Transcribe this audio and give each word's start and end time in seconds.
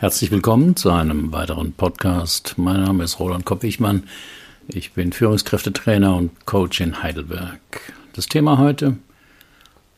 Herzlich 0.00 0.30
willkommen 0.30 0.76
zu 0.76 0.92
einem 0.92 1.32
weiteren 1.32 1.72
Podcast. 1.72 2.54
Mein 2.56 2.84
Name 2.84 3.02
ist 3.02 3.18
Roland 3.18 3.44
Kopp-Wichmann. 3.44 4.04
Ich 4.68 4.92
bin 4.92 5.12
Führungskräftetrainer 5.12 6.14
und 6.14 6.46
Coach 6.46 6.80
in 6.80 7.02
Heidelberg. 7.02 7.58
Das 8.12 8.26
Thema 8.26 8.58
heute: 8.58 8.96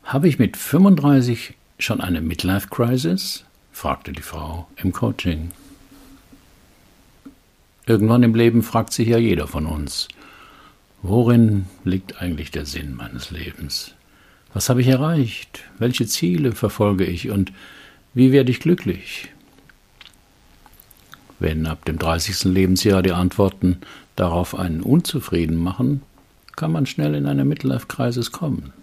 Habe 0.03 0.27
ich 0.27 0.39
mit 0.39 0.57
35 0.57 1.53
schon 1.77 2.01
eine 2.01 2.19
Midlife-Crisis? 2.19 3.45
fragte 3.71 4.11
die 4.11 4.23
Frau 4.23 4.67
im 4.75 4.91
Coaching. 4.91 5.51
Irgendwann 7.85 8.23
im 8.23 8.33
Leben 8.33 8.63
fragt 8.63 8.93
sich 8.93 9.07
ja 9.07 9.19
jeder 9.19 9.45
von 9.45 9.67
uns: 9.67 10.07
Worin 11.03 11.67
liegt 11.83 12.19
eigentlich 12.19 12.49
der 12.49 12.65
Sinn 12.65 12.95
meines 12.95 13.29
Lebens? 13.29 13.93
Was 14.55 14.67
habe 14.67 14.81
ich 14.81 14.87
erreicht? 14.87 15.65
Welche 15.77 16.07
Ziele 16.07 16.53
verfolge 16.53 17.05
ich 17.05 17.29
und 17.29 17.53
wie 18.15 18.31
werde 18.31 18.49
ich 18.49 18.61
glücklich? 18.61 19.29
Wenn 21.41 21.65
ab 21.65 21.85
dem 21.85 21.97
30. 21.97 22.43
Lebensjahr 22.43 23.01
die 23.01 23.13
Antworten 23.13 23.77
darauf 24.15 24.53
einen 24.53 24.81
unzufrieden 24.81 25.57
machen, 25.57 26.03
kann 26.55 26.71
man 26.71 26.85
schnell 26.85 27.15
in 27.15 27.25
eine 27.25 27.45
Midlife-Crisis 27.45 28.31
kommen. 28.31 28.73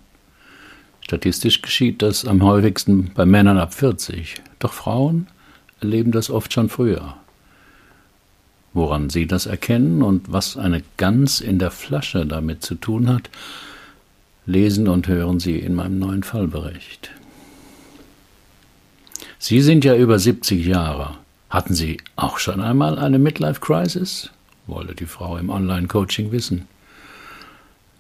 Statistisch 1.01 1.63
geschieht 1.63 2.03
das 2.03 2.25
am 2.25 2.43
häufigsten 2.43 3.13
bei 3.15 3.27
Männern 3.27 3.59
ab 3.59 3.75
40, 3.75 4.43
doch 4.59 4.73
Frauen 4.73 5.29
erleben 5.81 6.11
das 6.11 6.31
oft 6.31 6.53
schon 6.53 6.69
früher. 6.69 7.15
Woran 8.73 9.09
sie 9.09 9.29
das 9.29 9.47
erkennen 9.47 10.03
und 10.03 10.33
was 10.33 10.57
eine 10.57 10.83
Gans 10.97 11.41
in 11.41 11.61
der 11.61 11.71
Flasche 11.71 12.27
damit 12.27 12.65
zu 12.65 12.75
tun 12.75 13.09
hat, 13.09 13.31
lesen 14.47 14.89
und 14.89 15.07
hören 15.07 15.39
Sie 15.39 15.61
in 15.61 15.77
meinem 15.77 16.01
neuen 16.01 16.25
Fallbericht. 16.25 17.13
Sie 19.39 19.61
sind 19.61 19.85
ja 19.85 19.95
über 19.95 20.19
70 20.19 20.67
Jahre. 20.67 21.19
Hatten 21.51 21.75
Sie 21.75 21.99
auch 22.17 22.39
schon 22.39 22.61
einmal 22.61 22.99
eine 22.99 23.19
Midlife 23.19 23.61
Crisis? 23.61 24.31
wollte 24.69 24.95
die 24.95 25.07
Frau 25.07 25.37
im 25.37 25.51
Online-Coaching 25.51 26.31
wissen. 26.31 26.69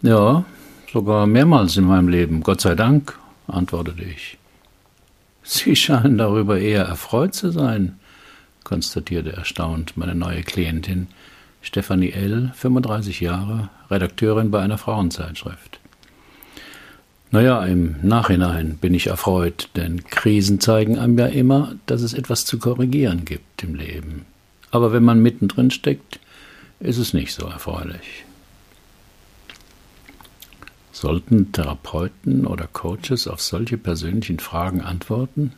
Ja, 0.03 0.45
sogar 0.93 1.27
mehrmals 1.27 1.77
in 1.77 1.85
meinem 1.85 2.09
Leben, 2.09 2.43
Gott 2.43 2.61
sei 2.61 2.75
Dank, 2.75 3.19
antwortete 3.47 4.05
ich. 4.05 4.39
Sie 5.43 5.75
scheinen 5.75 6.19
darüber 6.19 6.59
eher 6.59 6.85
erfreut 6.85 7.35
zu 7.35 7.51
sein, 7.51 7.99
konstatierte 8.65 9.33
erstaunt 9.33 9.97
meine 9.97 10.15
neue 10.15 10.43
Klientin, 10.43 11.09
Stefanie 11.63 12.13
L., 12.13 12.53
35 12.55 13.21
Jahre, 13.21 13.71
Redakteurin 13.91 14.51
bei 14.51 14.61
einer 14.61 14.79
Frauenzeitschrift. 14.79 15.78
Naja, 17.31 17.63
im 17.65 17.97
Nachhinein 18.03 18.79
bin 18.79 18.95
ich 18.95 19.09
erfreut, 19.09 19.69
denn 19.77 20.05
Krisen 20.05 20.61
zeigen 20.61 20.99
einem 20.99 21.19
ja 21.19 21.27
immer, 21.27 21.75
dass 21.85 22.01
es 22.01 22.15
etwas 22.15 22.47
zu 22.47 22.59
korrigieren 22.59 23.27
gibt 23.27 23.63
im 23.63 23.75
Leben. 23.75 24.25
Aber 24.71 24.93
wenn 24.93 25.05
man 25.05 25.21
mittendrin 25.21 25.71
steckt, 25.71 26.21
ist 26.81 26.99
es 26.99 27.13
nicht 27.13 27.35
so 27.35 27.47
erfreulich. 27.47 28.25
Sollten 30.93 31.53
Therapeuten 31.53 32.47
oder 32.47 32.67
Coaches 32.67 33.29
auf 33.29 33.41
solche 33.41 33.77
persönlichen 33.79 34.39
Fragen 34.39 34.81
antworten? 34.81 35.53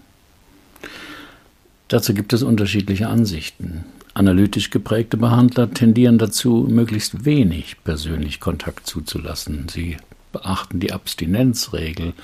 Dazu 1.88 2.14
gibt 2.14 2.32
es 2.32 2.42
unterschiedliche 2.42 3.08
Ansichten. 3.08 3.84
Analytisch 4.12 4.70
geprägte 4.70 5.16
Behandler 5.16 5.72
tendieren 5.72 6.18
dazu, 6.18 6.66
möglichst 6.68 7.24
wenig 7.24 7.76
persönlich 7.84 8.40
Kontakt 8.40 8.86
zuzulassen. 8.86 9.68
Sie 9.68 9.96
beachten 10.32 10.80
die 10.80 10.92
Abstinenzregel 10.92 12.14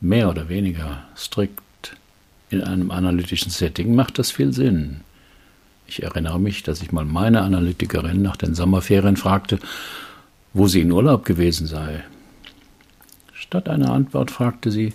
mehr 0.00 0.28
oder 0.28 0.48
weniger 0.48 1.04
strikt 1.16 1.96
in 2.50 2.62
einem 2.62 2.90
analytischen 2.90 3.50
Setting, 3.50 3.94
macht 3.94 4.18
das 4.18 4.30
viel 4.30 4.52
Sinn. 4.52 5.00
Ich 5.86 6.02
erinnere 6.02 6.40
mich, 6.40 6.62
dass 6.62 6.82
ich 6.82 6.92
mal 6.92 7.04
meine 7.04 7.42
Analytikerin 7.42 8.22
nach 8.22 8.36
den 8.36 8.54
Sommerferien 8.54 9.16
fragte, 9.16 9.58
wo 10.52 10.68
sie 10.68 10.80
in 10.80 10.92
Urlaub 10.92 11.24
gewesen 11.24 11.66
sei. 11.66 12.04
Statt 13.32 13.68
einer 13.68 13.92
Antwort 13.92 14.30
fragte 14.30 14.70
sie, 14.70 14.94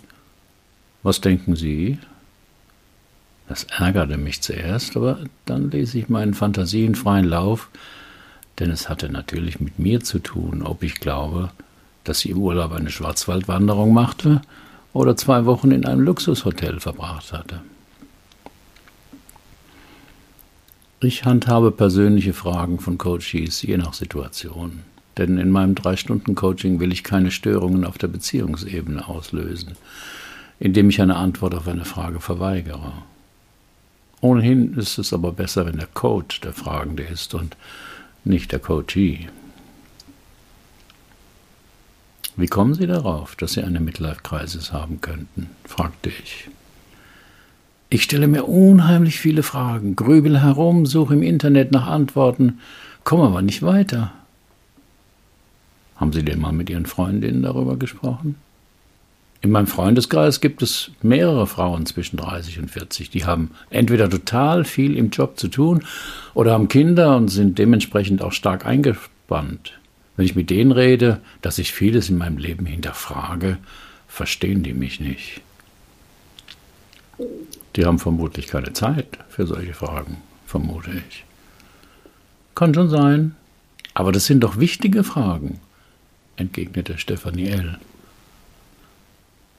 was 1.03 1.21
denken 1.21 1.55
Sie? 1.55 1.99
Das 3.47 3.63
ärgerte 3.65 4.17
mich 4.17 4.41
zuerst, 4.41 4.97
aber 4.97 5.19
dann 5.45 5.71
ließ 5.71 5.95
ich 5.95 6.09
meinen 6.09 6.33
Fantasien 6.33 6.95
freien 6.95 7.25
Lauf, 7.25 7.69
denn 8.59 8.71
es 8.71 8.89
hatte 8.89 9.09
natürlich 9.09 9.59
mit 9.59 9.79
mir 9.79 10.01
zu 10.01 10.19
tun, 10.19 10.63
ob 10.63 10.83
ich 10.83 10.95
glaube, 10.95 11.51
dass 12.07 12.19
sie 12.19 12.29
im 12.29 12.37
Urlaub 12.37 12.71
eine 12.71 12.89
Schwarzwaldwanderung 12.89 13.93
machte 13.93 14.41
oder 14.93 15.17
zwei 15.17 15.45
Wochen 15.45 15.71
in 15.71 15.85
einem 15.85 16.01
Luxushotel 16.01 16.79
verbracht 16.79 17.33
hatte. 17.33 17.61
Ich 20.99 21.25
handhabe 21.25 21.71
persönliche 21.71 22.33
Fragen 22.33 22.79
von 22.79 22.97
Coaches 22.97 23.61
je 23.61 23.77
nach 23.77 23.93
Situation. 23.93 24.83
Denn 25.17 25.37
in 25.37 25.49
meinem 25.49 25.75
Drei-Stunden-Coaching 25.75 26.79
will 26.79 26.91
ich 26.91 27.03
keine 27.03 27.31
Störungen 27.31 27.85
auf 27.85 27.97
der 27.97 28.07
Beziehungsebene 28.07 29.07
auslösen, 29.07 29.73
indem 30.59 30.89
ich 30.89 31.01
eine 31.01 31.15
Antwort 31.15 31.55
auf 31.55 31.67
eine 31.67 31.85
Frage 31.85 32.19
verweigere. 32.19 32.93
Ohnehin 34.21 34.75
ist 34.75 34.97
es 34.97 35.13
aber 35.13 35.31
besser, 35.31 35.65
wenn 35.65 35.77
der 35.77 35.87
Coach 35.87 36.41
der 36.41 36.53
Fragende 36.53 37.03
ist 37.03 37.33
und 37.33 37.57
nicht 38.23 38.51
der 38.51 38.59
Coachee. 38.59 39.27
Wie 42.37 42.45
kommen 42.45 42.75
Sie 42.75 42.85
darauf, 42.85 43.35
dass 43.35 43.53
Sie 43.53 43.63
eine 43.63 43.79
Midlife-Crisis 43.79 44.71
haben 44.71 45.01
könnten? 45.01 45.49
fragte 45.65 46.09
ich. 46.09 46.47
Ich 47.89 48.03
stelle 48.03 48.27
mir 48.27 48.43
unheimlich 48.43 49.19
viele 49.19 49.41
Fragen, 49.41 49.95
grübel 49.95 50.39
herum, 50.39 50.85
suche 50.85 51.15
im 51.15 51.23
Internet 51.23 51.71
nach 51.71 51.87
Antworten, 51.87 52.59
komme 53.03 53.23
aber 53.23 53.41
nicht 53.41 53.63
weiter. 53.63 54.11
Haben 55.95 56.13
Sie 56.13 56.23
denn 56.23 56.39
mal 56.39 56.51
mit 56.51 56.69
Ihren 56.69 56.85
Freundinnen 56.85 57.41
darüber 57.41 57.75
gesprochen? 57.75 58.35
In 59.41 59.49
meinem 59.49 59.67
Freundeskreis 59.67 60.39
gibt 60.39 60.61
es 60.61 60.91
mehrere 61.01 61.47
Frauen 61.47 61.87
zwischen 61.87 62.17
30 62.17 62.59
und 62.59 62.69
40, 62.69 63.09
die 63.09 63.25
haben 63.25 63.49
entweder 63.71 64.09
total 64.11 64.63
viel 64.63 64.95
im 64.95 65.09
Job 65.09 65.39
zu 65.39 65.47
tun 65.47 65.85
oder 66.35 66.51
haben 66.53 66.67
Kinder 66.67 67.17
und 67.17 67.29
sind 67.29 67.57
dementsprechend 67.57 68.21
auch 68.21 68.31
stark 68.31 68.65
eingespannt. 68.67 69.73
Wenn 70.17 70.25
ich 70.25 70.35
mit 70.35 70.49
denen 70.49 70.71
rede, 70.71 71.21
dass 71.41 71.59
ich 71.59 71.71
vieles 71.71 72.09
in 72.09 72.17
meinem 72.17 72.37
Leben 72.37 72.65
hinterfrage, 72.65 73.59
verstehen 74.07 74.63
die 74.63 74.73
mich 74.73 74.99
nicht. 74.99 75.41
Die 77.75 77.85
haben 77.85 77.99
vermutlich 77.99 78.47
keine 78.47 78.73
Zeit 78.73 79.19
für 79.29 79.45
solche 79.45 79.75
Fragen, 79.75 80.17
vermute 80.47 80.91
ich. 81.07 81.23
Kann 82.55 82.73
schon 82.73 82.89
sein, 82.89 83.35
aber 83.93 84.11
das 84.11 84.25
sind 84.25 84.41
doch 84.41 84.59
wichtige 84.59 85.03
Fragen, 85.03 85.59
entgegnete 86.35 86.97
Stefanie 86.97 87.49
L. 87.49 87.77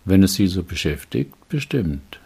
Wenn 0.05 0.25
es 0.25 0.35
Sie 0.35 0.49
so 0.49 0.65
beschäftigt, 0.65 1.33
bestimmt. 1.49 2.19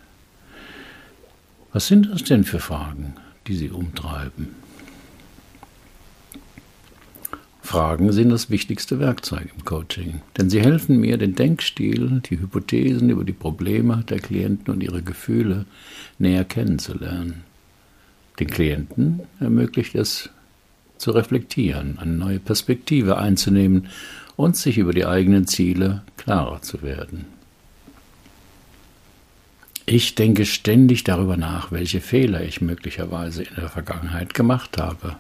Was 1.75 1.87
sind 1.87 2.11
das 2.11 2.25
denn 2.25 2.45
für 2.45 2.61
Fragen, 2.61 3.15
die 3.47 3.57
Sie 3.57 3.71
umtreiben? 3.71 4.62
Fragen 7.63 8.13
sind 8.13 8.31
das 8.31 8.51
wichtigste 8.51 8.99
Werkzeug 8.99 9.49
im 9.57 9.65
Coaching, 9.65 10.21
denn 10.37 10.51
sie 10.51 10.61
helfen 10.61 11.01
mir, 11.01 11.17
den 11.17 11.37
Denkstil, 11.37 12.21
die 12.29 12.39
Hypothesen 12.39 13.09
über 13.09 13.25
die 13.25 13.33
Probleme 13.33 14.05
der 14.09 14.19
Klienten 14.19 14.75
und 14.75 14.83
ihre 14.83 15.01
Gefühle 15.01 15.65
näher 16.19 16.45
kennenzulernen. 16.45 17.45
Den 18.41 18.49
Klienten 18.49 19.21
ermöglicht 19.39 19.95
es 19.95 20.29
zu 20.99 21.13
reflektieren, 21.13 21.99
eine 21.99 22.13
neue 22.13 22.41
Perspektive 22.41 23.17
einzunehmen 23.17 23.89
und 24.37 24.57
sich 24.57 24.77
über 24.77 24.93
die 24.93 25.07
eigenen 25.07 25.47
Ziele 25.47 26.03
klarer 26.17 26.63
zu 26.63 26.83
werden. 26.83 27.27
Ich 29.87 30.17
denke 30.17 30.47
ständig 30.47 31.05
darüber 31.05 31.37
nach, 31.37 31.71
welche 31.71 32.01
Fehler 32.01 32.43
ich 32.43 32.61
möglicherweise 32.61 33.45
in 33.45 33.55
der 33.57 33.69
Vergangenheit 33.69 34.35
gemacht 34.35 34.79
habe 34.79 35.17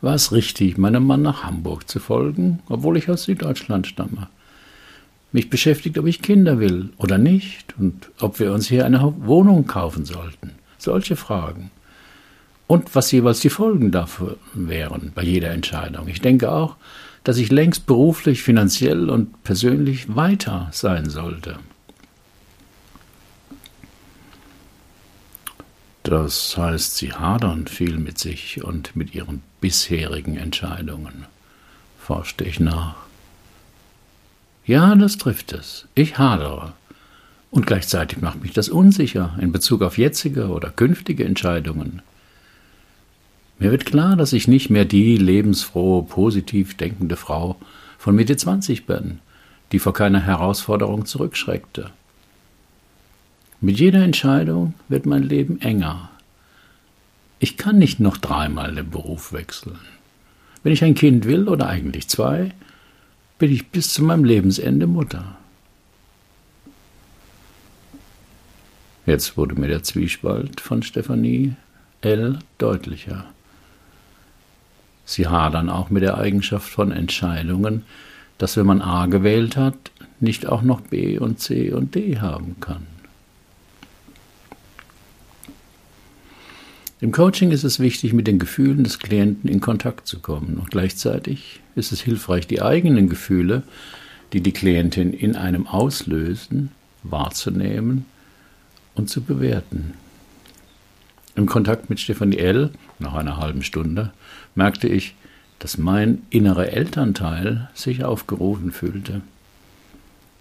war 0.00 0.14
es 0.14 0.32
richtig, 0.32 0.78
meinem 0.78 1.06
Mann 1.06 1.22
nach 1.22 1.44
Hamburg 1.44 1.88
zu 1.88 2.00
folgen, 2.00 2.60
obwohl 2.68 2.96
ich 2.96 3.10
aus 3.10 3.24
Süddeutschland 3.24 3.86
stamme. 3.86 4.28
Mich 5.32 5.50
beschäftigt, 5.50 5.98
ob 5.98 6.06
ich 6.06 6.22
Kinder 6.22 6.58
will 6.58 6.90
oder 6.96 7.18
nicht 7.18 7.74
und 7.78 8.10
ob 8.20 8.40
wir 8.40 8.52
uns 8.52 8.68
hier 8.68 8.86
eine 8.86 9.14
Wohnung 9.20 9.66
kaufen 9.66 10.04
sollten. 10.04 10.52
Solche 10.78 11.16
Fragen. 11.16 11.70
Und 12.66 12.94
was 12.94 13.10
jeweils 13.12 13.40
die 13.40 13.50
Folgen 13.50 13.90
dafür 13.90 14.36
wären 14.54 15.12
bei 15.14 15.22
jeder 15.22 15.50
Entscheidung. 15.50 16.08
Ich 16.08 16.20
denke 16.20 16.52
auch, 16.52 16.76
dass 17.24 17.38
ich 17.38 17.50
längst 17.50 17.86
beruflich, 17.86 18.42
finanziell 18.42 19.10
und 19.10 19.42
persönlich 19.42 20.14
weiter 20.14 20.68
sein 20.72 21.10
sollte. 21.10 21.58
Das 26.08 26.56
heißt, 26.56 26.96
sie 26.96 27.12
hadern 27.12 27.66
viel 27.66 27.98
mit 27.98 28.18
sich 28.18 28.64
und 28.64 28.96
mit 28.96 29.14
ihren 29.14 29.42
bisherigen 29.60 30.38
Entscheidungen, 30.38 31.26
forschte 31.98 32.44
ich 32.44 32.60
nach. 32.60 32.96
Ja, 34.64 34.94
das 34.94 35.18
trifft 35.18 35.52
es. 35.52 35.86
Ich 35.94 36.16
hadere. 36.16 36.72
Und 37.50 37.66
gleichzeitig 37.66 38.22
macht 38.22 38.42
mich 38.42 38.52
das 38.54 38.70
unsicher 38.70 39.36
in 39.38 39.52
Bezug 39.52 39.82
auf 39.82 39.98
jetzige 39.98 40.48
oder 40.48 40.70
künftige 40.70 41.26
Entscheidungen. 41.26 42.00
Mir 43.58 43.70
wird 43.70 43.84
klar, 43.84 44.16
dass 44.16 44.32
ich 44.32 44.48
nicht 44.48 44.70
mehr 44.70 44.86
die 44.86 45.18
lebensfrohe, 45.18 46.04
positiv 46.04 46.74
denkende 46.74 47.16
Frau 47.16 47.56
von 47.98 48.14
Mitte 48.14 48.38
20 48.38 48.86
bin, 48.86 49.18
die 49.72 49.78
vor 49.78 49.92
keiner 49.92 50.20
Herausforderung 50.20 51.04
zurückschreckte. 51.04 51.90
Mit 53.60 53.80
jeder 53.80 54.04
Entscheidung 54.04 54.74
wird 54.88 55.04
mein 55.04 55.24
Leben 55.24 55.60
enger. 55.60 56.10
Ich 57.40 57.56
kann 57.56 57.78
nicht 57.78 57.98
noch 57.98 58.16
dreimal 58.16 58.74
den 58.74 58.88
Beruf 58.88 59.32
wechseln. 59.32 59.78
Wenn 60.62 60.72
ich 60.72 60.84
ein 60.84 60.94
Kind 60.94 61.24
will, 61.24 61.48
oder 61.48 61.68
eigentlich 61.68 62.08
zwei, 62.08 62.52
bin 63.38 63.52
ich 63.52 63.68
bis 63.68 63.92
zu 63.92 64.04
meinem 64.04 64.24
Lebensende 64.24 64.86
Mutter. 64.86 65.36
Jetzt 69.06 69.36
wurde 69.36 69.54
mir 69.54 69.68
der 69.68 69.82
Zwiespalt 69.82 70.60
von 70.60 70.82
Stefanie 70.82 71.54
L. 72.00 72.38
deutlicher. 72.58 73.24
Sie 75.04 75.26
hadern 75.26 75.70
auch 75.70 75.90
mit 75.90 76.02
der 76.02 76.18
Eigenschaft 76.18 76.68
von 76.68 76.92
Entscheidungen, 76.92 77.84
dass 78.36 78.56
wenn 78.56 78.66
man 78.66 78.82
A 78.82 79.06
gewählt 79.06 79.56
hat, 79.56 79.90
nicht 80.20 80.46
auch 80.46 80.62
noch 80.62 80.80
B 80.80 81.18
und 81.18 81.40
C 81.40 81.72
und 81.72 81.94
D 81.94 82.20
haben 82.20 82.56
kann. 82.60 82.97
Im 87.00 87.12
Coaching 87.12 87.52
ist 87.52 87.62
es 87.62 87.78
wichtig, 87.78 88.12
mit 88.12 88.26
den 88.26 88.40
Gefühlen 88.40 88.82
des 88.82 88.98
Klienten 88.98 89.48
in 89.48 89.60
Kontakt 89.60 90.08
zu 90.08 90.18
kommen. 90.18 90.58
Und 90.58 90.72
gleichzeitig 90.72 91.60
ist 91.76 91.92
es 91.92 92.00
hilfreich, 92.00 92.48
die 92.48 92.60
eigenen 92.60 93.08
Gefühle, 93.08 93.62
die 94.32 94.40
die 94.40 94.52
Klientin 94.52 95.12
in 95.12 95.36
einem 95.36 95.68
auslösen, 95.68 96.72
wahrzunehmen 97.04 98.04
und 98.96 99.08
zu 99.08 99.22
bewerten. 99.22 99.94
Im 101.36 101.46
Kontakt 101.46 101.88
mit 101.88 102.00
Stefanie 102.00 102.38
L., 102.38 102.70
nach 102.98 103.14
einer 103.14 103.36
halben 103.36 103.62
Stunde, 103.62 104.12
merkte 104.56 104.88
ich, 104.88 105.14
dass 105.60 105.78
mein 105.78 106.22
innerer 106.30 106.72
Elternteil 106.72 107.70
sich 107.74 108.02
aufgerufen 108.02 108.72
fühlte. 108.72 109.20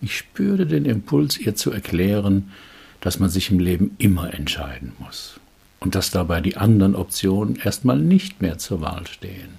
Ich 0.02 0.18
spürte 0.18 0.66
den 0.66 0.86
Impuls, 0.86 1.38
ihr 1.38 1.54
zu 1.54 1.72
erklären, 1.72 2.52
dass 3.00 3.20
man 3.20 3.30
sich 3.30 3.52
im 3.52 3.60
Leben 3.60 3.96
immer 4.00 4.34
entscheiden 4.34 4.94
muss 4.98 5.40
und 5.80 5.96
dass 5.96 6.12
dabei 6.12 6.42
die 6.42 6.58
anderen 6.58 6.96
Optionen 6.96 7.56
erstmal 7.56 7.98
nicht 7.98 8.42
mehr 8.42 8.58
zur 8.58 8.82
Wahl 8.82 9.08
stehen. 9.08 9.58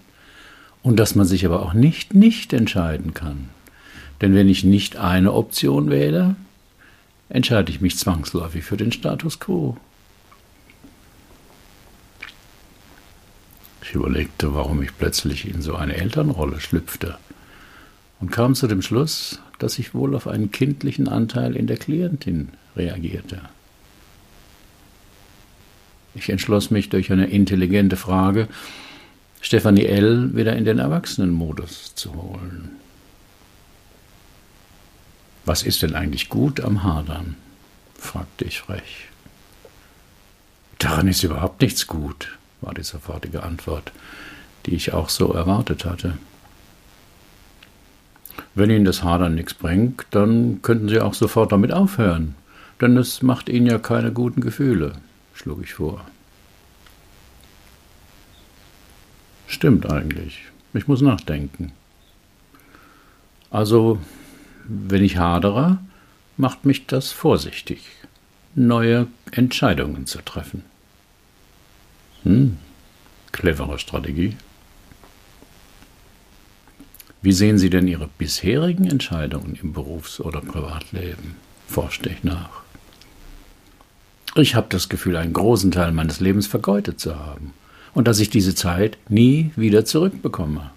Und 0.83 0.97
dass 0.97 1.15
man 1.15 1.27
sich 1.27 1.45
aber 1.45 1.63
auch 1.63 1.75
nicht 1.75 2.15
nicht 2.15 2.53
entscheiden 2.53 3.15
kann. 3.15 3.51
Denn 4.21 4.35
wenn 4.35 4.49
ich 4.49 4.65
nicht 4.65 4.97
eine 4.97 5.33
Option 5.33 5.91
wähle, 5.91 6.37
entscheide 7.29 7.71
ich 7.71 7.81
mich 7.81 7.99
zwangsläufig 7.99 8.65
für 8.65 8.77
den 8.77 8.93
Status 8.93 9.39
quo. 9.39 9.77
Ich 13.83 13.95
überlegte, 13.95 14.55
warum 14.55 14.83
ich 14.83 14.97
plötzlich 14.97 15.49
in 15.49 15.63
so 15.63 15.75
eine 15.75 15.97
Elternrolle 15.97 16.61
schlüpfte 16.61 17.17
und 18.21 18.31
kam 18.31 18.55
zu 18.55 18.67
dem 18.67 18.83
Schluss, 18.83 19.41
dass 19.59 19.79
ich 19.79 19.95
wohl 19.95 20.15
auf 20.15 20.27
einen 20.27 20.51
kindlichen 20.51 21.09
Anteil 21.09 21.57
in 21.57 21.67
der 21.67 21.79
Klientin 21.79 22.49
reagierte. 22.77 23.41
Ich 26.19 26.31
entschloss 26.31 26.73
mich 26.73 26.89
durch 26.89 27.13
eine 27.13 27.27
intelligente 27.27 27.97
Frage, 27.97 28.49
Stefanie 29.41 29.87
L. 29.87 30.35
wieder 30.35 30.57
in 30.57 30.65
den 30.65 30.81
Erwachsenenmodus 30.81 31.95
zu 31.95 32.13
holen. 32.15 32.71
Was 35.45 35.63
ist 35.63 35.83
denn 35.83 35.95
eigentlich 35.95 36.29
gut 36.29 36.61
am 36.61 36.83
Hadern? 36.83 37.37
fragte 37.95 38.45
ich 38.45 38.61
frech. 38.61 39.09
Daran 40.81 41.07
ist 41.07 41.23
überhaupt 41.23 41.61
nichts 41.61 41.87
gut, 41.87 42.37
war 42.63 42.75
die 42.75 42.83
sofortige 42.83 43.45
Antwort, 43.45 43.93
die 44.67 44.75
ich 44.75 44.93
auch 44.93 45.11
so 45.11 45.33
erwartet 45.33 45.85
hatte. 45.85 46.19
Wenn 48.57 48.71
Ihnen 48.71 48.85
das 48.85 49.05
Hadern 49.05 49.37
nichts 49.37 49.55
bringt, 49.55 50.05
dann 50.11 50.63
könnten 50.63 50.89
Sie 50.89 51.01
auch 51.01 51.15
sofort 51.15 51.53
damit 51.53 51.73
aufhören, 51.73 52.35
denn 52.81 52.97
es 52.97 53.23
macht 53.23 53.49
Ihnen 53.49 53.67
ja 53.67 53.79
keine 53.79 54.13
guten 54.13 54.41
Gefühle 54.41 54.95
schlug 55.39 55.63
ich 55.63 55.75
vor. 55.75 56.05
Stimmt 59.47 59.91
eigentlich. 59.91 60.41
Ich 60.75 60.89
muss 60.89 61.01
nachdenken. 61.01 61.73
Also, 63.51 63.99
wenn 64.65 65.03
ich 65.03 65.17
hadere, 65.17 65.79
macht 66.37 66.65
mich 66.65 66.87
das 66.87 67.13
vorsichtig, 67.13 67.83
neue 68.55 69.07
Entscheidungen 69.31 70.07
zu 70.07 70.21
treffen. 70.23 70.65
Hm, 72.25 72.59
clevere 73.33 73.79
Strategie. 73.79 74.37
Wie 77.23 77.33
sehen 77.33 77.59
Sie 77.59 77.71
denn 77.71 77.89
Ihre 77.89 78.09
bisherigen 78.19 78.85
Entscheidungen 78.85 79.59
im 79.61 79.73
Berufs- 79.73 80.21
oder 80.21 80.41
Privatleben? 80.41 81.37
forschte 81.69 82.09
ich 82.09 82.25
nach. 82.25 82.63
Ich 84.39 84.55
habe 84.55 84.69
das 84.71 84.89
Gefühl, 84.89 85.17
einen 85.17 85.33
großen 85.33 85.73
Teil 85.73 85.91
meines 85.91 86.21
Lebens 86.21 86.47
vergeudet 86.47 87.01
zu 87.01 87.19
haben 87.19 87.55
und 87.93 88.07
dass 88.07 88.21
ich 88.21 88.31
diese 88.31 88.55
Zeit 88.55 88.97
nie 89.09 89.51
wieder 89.57 89.85
zurückbekomme. 89.85 90.71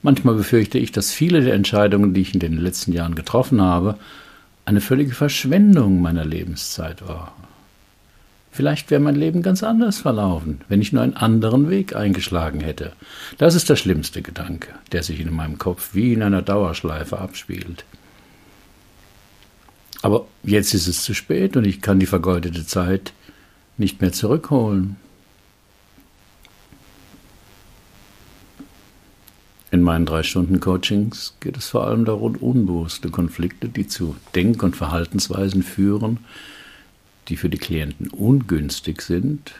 Manchmal 0.00 0.36
befürchte 0.36 0.78
ich, 0.78 0.92
dass 0.92 1.12
viele 1.12 1.42
der 1.42 1.52
Entscheidungen, 1.52 2.14
die 2.14 2.22
ich 2.22 2.32
in 2.32 2.40
den 2.40 2.56
letzten 2.56 2.94
Jahren 2.94 3.14
getroffen 3.14 3.60
habe, 3.60 3.98
eine 4.64 4.80
völlige 4.80 5.14
Verschwendung 5.14 6.00
meiner 6.00 6.24
Lebenszeit 6.24 7.06
war. 7.06 7.34
Vielleicht 8.50 8.90
wäre 8.90 9.02
mein 9.02 9.16
Leben 9.16 9.42
ganz 9.42 9.62
anders 9.62 9.98
verlaufen, 9.98 10.62
wenn 10.70 10.80
ich 10.80 10.90
nur 10.90 11.02
einen 11.02 11.16
anderen 11.16 11.68
Weg 11.68 11.94
eingeschlagen 11.94 12.60
hätte. 12.60 12.92
Das 13.36 13.54
ist 13.54 13.68
der 13.68 13.76
schlimmste 13.76 14.22
Gedanke, 14.22 14.68
der 14.92 15.02
sich 15.02 15.20
in 15.20 15.34
meinem 15.34 15.58
Kopf 15.58 15.90
wie 15.92 16.14
in 16.14 16.22
einer 16.22 16.40
Dauerschleife 16.42 17.18
abspielt. 17.18 17.84
Aber 20.02 20.26
jetzt 20.42 20.74
ist 20.74 20.88
es 20.88 21.04
zu 21.04 21.14
spät 21.14 21.56
und 21.56 21.64
ich 21.64 21.80
kann 21.80 22.00
die 22.00 22.06
vergeudete 22.06 22.66
Zeit 22.66 23.12
nicht 23.78 24.00
mehr 24.00 24.12
zurückholen. 24.12 24.96
In 29.70 29.80
meinen 29.80 30.04
drei 30.04 30.22
Stunden 30.22 30.60
Coachings 30.60 31.34
geht 31.40 31.56
es 31.56 31.70
vor 31.70 31.86
allem 31.86 32.04
darum, 32.04 32.36
unbewusste 32.36 33.08
Konflikte, 33.08 33.70
die 33.70 33.86
zu 33.86 34.16
Denk- 34.34 34.62
und 34.62 34.76
Verhaltensweisen 34.76 35.62
führen, 35.62 36.18
die 37.28 37.36
für 37.36 37.48
die 37.48 37.56
Klienten 37.56 38.08
ungünstig 38.08 39.00
sind, 39.00 39.52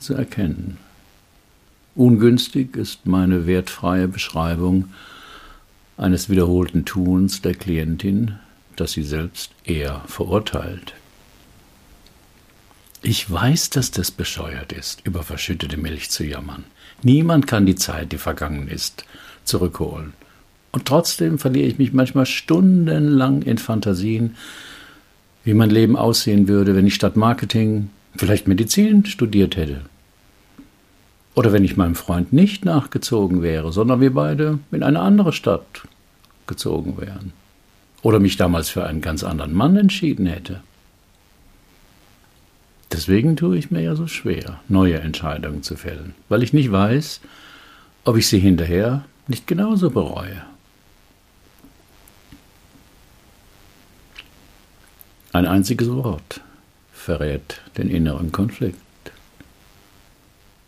zu 0.00 0.14
erkennen. 0.14 0.78
Ungünstig 1.94 2.76
ist 2.76 3.06
meine 3.06 3.46
wertfreie 3.46 4.08
Beschreibung 4.08 4.88
eines 5.96 6.28
wiederholten 6.28 6.84
Tuns 6.84 7.42
der 7.42 7.54
Klientin, 7.54 8.38
das 8.80 8.92
sie 8.92 9.02
selbst 9.02 9.52
eher 9.64 10.02
verurteilt. 10.06 10.94
Ich 13.02 13.30
weiß, 13.30 13.70
dass 13.70 13.90
das 13.90 14.10
bescheuert 14.10 14.72
ist, 14.72 15.06
über 15.06 15.22
verschüttete 15.22 15.76
Milch 15.76 16.10
zu 16.10 16.24
jammern. 16.24 16.64
Niemand 17.02 17.46
kann 17.46 17.66
die 17.66 17.74
Zeit, 17.74 18.12
die 18.12 18.18
vergangen 18.18 18.68
ist, 18.68 19.04
zurückholen. 19.44 20.12
Und 20.72 20.86
trotzdem 20.86 21.38
verliere 21.38 21.66
ich 21.66 21.78
mich 21.78 21.92
manchmal 21.92 22.26
stundenlang 22.26 23.42
in 23.42 23.58
Fantasien, 23.58 24.36
wie 25.44 25.54
mein 25.54 25.70
Leben 25.70 25.96
aussehen 25.96 26.46
würde, 26.46 26.76
wenn 26.76 26.86
ich 26.86 26.94
statt 26.94 27.16
Marketing 27.16 27.90
vielleicht 28.16 28.48
Medizin 28.48 29.06
studiert 29.06 29.56
hätte. 29.56 29.82
Oder 31.34 31.52
wenn 31.52 31.64
ich 31.64 31.76
meinem 31.76 31.94
Freund 31.94 32.32
nicht 32.32 32.64
nachgezogen 32.64 33.42
wäre, 33.42 33.72
sondern 33.72 34.00
wir 34.00 34.12
beide 34.12 34.58
in 34.72 34.82
eine 34.82 35.00
andere 35.00 35.32
Stadt 35.32 35.82
gezogen 36.46 36.98
wären 36.98 37.32
oder 38.02 38.18
mich 38.18 38.36
damals 38.36 38.68
für 38.68 38.84
einen 38.84 39.00
ganz 39.00 39.24
anderen 39.24 39.54
Mann 39.54 39.76
entschieden 39.76 40.26
hätte. 40.26 40.62
Deswegen 42.92 43.36
tue 43.36 43.56
ich 43.56 43.70
mir 43.70 43.82
ja 43.82 43.94
so 43.94 44.06
schwer, 44.06 44.60
neue 44.68 44.98
Entscheidungen 44.98 45.62
zu 45.62 45.76
fällen, 45.76 46.14
weil 46.28 46.42
ich 46.42 46.52
nicht 46.52 46.72
weiß, 46.72 47.20
ob 48.04 48.16
ich 48.16 48.26
sie 48.26 48.40
hinterher 48.40 49.04
nicht 49.28 49.46
genauso 49.46 49.90
bereue. 49.90 50.42
Ein 55.32 55.46
einziges 55.46 55.88
Wort 55.90 56.40
verrät 56.92 57.60
den 57.78 57.88
inneren 57.88 58.32
Konflikt. 58.32 58.76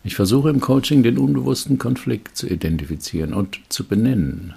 Ich 0.05 0.15
versuche 0.15 0.49
im 0.49 0.61
Coaching 0.61 1.03
den 1.03 1.17
unbewussten 1.17 1.77
Konflikt 1.77 2.37
zu 2.37 2.47
identifizieren 2.47 3.33
und 3.33 3.59
zu 3.69 3.85
benennen. 3.85 4.53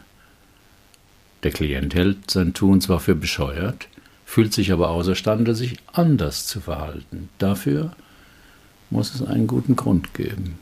Der 1.47 1.53
Klient 1.53 1.95
hält 1.95 2.29
sein 2.29 2.55
Tun 2.55 2.81
zwar 2.81 2.99
für 2.99 3.15
bescheuert, 3.15 3.87
fühlt 4.25 4.53
sich 4.53 4.73
aber 4.73 4.89
außerstande, 4.89 5.55
sich 5.55 5.77
anders 5.93 6.45
zu 6.49 6.61
verhalten. 6.61 7.29
Dafür 7.39 7.93
muss 8.91 9.15
es 9.15 9.23
einen 9.23 9.47
guten 9.47 9.77
Grund 9.77 10.13
geben. 10.13 10.59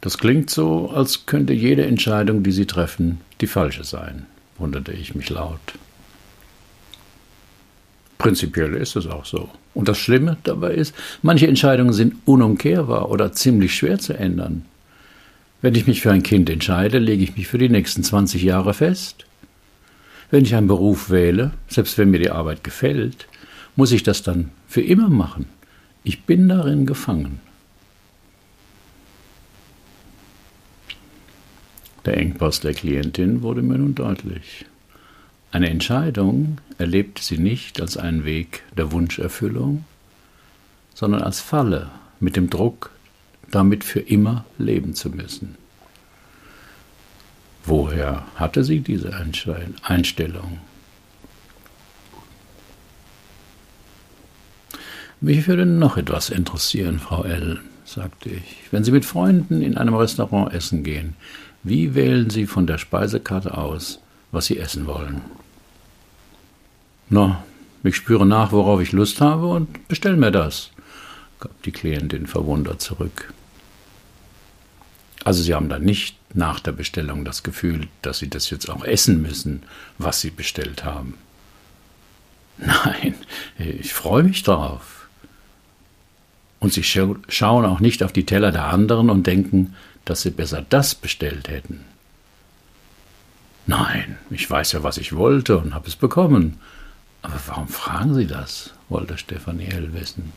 Das 0.00 0.16
klingt 0.16 0.48
so, 0.48 0.88
als 0.92 1.26
könnte 1.26 1.52
jede 1.52 1.84
Entscheidung, 1.84 2.42
die 2.42 2.52
Sie 2.52 2.64
treffen, 2.64 3.20
die 3.42 3.46
falsche 3.46 3.84
sein, 3.84 4.24
wunderte 4.56 4.92
ich 4.92 5.14
mich 5.14 5.28
laut. 5.28 5.60
Prinzipiell 8.16 8.72
ist 8.76 8.96
es 8.96 9.06
auch 9.06 9.26
so. 9.26 9.50
Und 9.74 9.88
das 9.88 9.98
Schlimme 9.98 10.38
dabei 10.44 10.72
ist, 10.72 10.94
manche 11.20 11.48
Entscheidungen 11.48 11.92
sind 11.92 12.14
unumkehrbar 12.24 13.10
oder 13.10 13.34
ziemlich 13.34 13.74
schwer 13.74 13.98
zu 13.98 14.14
ändern. 14.14 14.64
Wenn 15.62 15.74
ich 15.74 15.86
mich 15.86 16.00
für 16.00 16.12
ein 16.12 16.22
Kind 16.22 16.48
entscheide, 16.48 16.98
lege 16.98 17.22
ich 17.22 17.36
mich 17.36 17.46
für 17.46 17.58
die 17.58 17.68
nächsten 17.68 18.02
20 18.02 18.42
Jahre 18.42 18.72
fest. 18.72 19.26
Wenn 20.30 20.44
ich 20.44 20.54
einen 20.54 20.68
Beruf 20.68 21.10
wähle, 21.10 21.52
selbst 21.68 21.98
wenn 21.98 22.10
mir 22.10 22.20
die 22.20 22.30
Arbeit 22.30 22.64
gefällt, 22.64 23.26
muss 23.76 23.92
ich 23.92 24.02
das 24.02 24.22
dann 24.22 24.50
für 24.66 24.80
immer 24.80 25.08
machen. 25.08 25.46
Ich 26.02 26.22
bin 26.24 26.48
darin 26.48 26.86
gefangen. 26.86 27.40
Der 32.06 32.16
Engpass 32.16 32.60
der 32.60 32.72
Klientin 32.72 33.42
wurde 33.42 33.60
mir 33.60 33.76
nun 33.76 33.94
deutlich. 33.94 34.64
Eine 35.52 35.68
Entscheidung 35.68 36.58
erlebte 36.78 37.22
sie 37.22 37.36
nicht 37.36 37.80
als 37.80 37.98
einen 37.98 38.24
Weg 38.24 38.62
der 38.76 38.92
Wunscherfüllung, 38.92 39.84
sondern 40.94 41.22
als 41.22 41.40
Falle 41.40 41.90
mit 42.18 42.36
dem 42.36 42.48
Druck, 42.48 42.90
damit 43.50 43.84
für 43.84 44.00
immer 44.00 44.44
leben 44.58 44.94
zu 44.94 45.10
müssen. 45.10 45.56
Woher 47.64 48.24
hatte 48.36 48.64
sie 48.64 48.80
diese 48.80 49.12
Einstellung? 49.82 50.58
Mich 55.20 55.46
würde 55.46 55.66
noch 55.66 55.98
etwas 55.98 56.30
interessieren, 56.30 56.98
Frau 56.98 57.24
L., 57.24 57.60
sagte 57.84 58.30
ich. 58.30 58.56
Wenn 58.70 58.84
Sie 58.84 58.92
mit 58.92 59.04
Freunden 59.04 59.60
in 59.60 59.76
einem 59.76 59.94
Restaurant 59.94 60.54
essen 60.54 60.82
gehen, 60.82 61.14
wie 61.62 61.94
wählen 61.94 62.30
Sie 62.30 62.46
von 62.46 62.66
der 62.66 62.78
Speisekarte 62.78 63.58
aus, 63.58 64.00
was 64.30 64.46
Sie 64.46 64.58
essen 64.58 64.86
wollen? 64.86 65.20
Na, 67.10 67.44
ich 67.82 67.96
spüre 67.96 68.24
nach, 68.24 68.52
worauf 68.52 68.80
ich 68.80 68.92
Lust 68.92 69.20
habe 69.20 69.48
und 69.48 69.88
bestell 69.88 70.16
mir 70.16 70.30
das, 70.30 70.70
gab 71.38 71.62
die 71.64 71.72
Klientin 71.72 72.26
verwundert 72.26 72.80
zurück. 72.80 73.34
Also 75.24 75.42
Sie 75.42 75.54
haben 75.54 75.68
dann 75.68 75.82
nicht 75.82 76.16
nach 76.34 76.60
der 76.60 76.72
Bestellung 76.72 77.24
das 77.24 77.42
Gefühl, 77.42 77.88
dass 78.02 78.18
Sie 78.18 78.30
das 78.30 78.50
jetzt 78.50 78.70
auch 78.70 78.84
essen 78.84 79.20
müssen, 79.20 79.62
was 79.98 80.20
Sie 80.20 80.30
bestellt 80.30 80.84
haben. 80.84 81.14
Nein, 82.56 83.14
ich 83.58 83.92
freue 83.92 84.22
mich 84.22 84.42
drauf. 84.42 85.00
Und 86.60 86.74
sie 86.74 86.84
schauen 86.84 87.64
auch 87.64 87.80
nicht 87.80 88.02
auf 88.02 88.12
die 88.12 88.26
Teller 88.26 88.52
der 88.52 88.66
anderen 88.66 89.08
und 89.08 89.26
denken, 89.26 89.74
dass 90.04 90.22
sie 90.22 90.30
besser 90.30 90.64
das 90.68 90.94
bestellt 90.94 91.48
hätten. 91.48 91.84
Nein, 93.66 94.18
ich 94.30 94.48
weiß 94.50 94.72
ja, 94.72 94.82
was 94.82 94.98
ich 94.98 95.16
wollte 95.16 95.56
und 95.56 95.74
habe 95.74 95.88
es 95.88 95.96
bekommen. 95.96 96.60
Aber 97.22 97.40
warum 97.46 97.68
fragen 97.68 98.14
Sie 98.14 98.26
das? 98.26 98.74
wollte 98.88 99.16
Stefanie 99.16 99.66
Hell 99.66 99.92
wissen. 99.92 100.32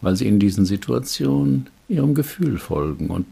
Weil 0.00 0.16
Sie 0.16 0.26
in 0.26 0.38
diesen 0.38 0.64
Situationen 0.64 1.68
Ihrem 1.88 2.14
Gefühl 2.14 2.58
folgen 2.58 3.10
und 3.10 3.26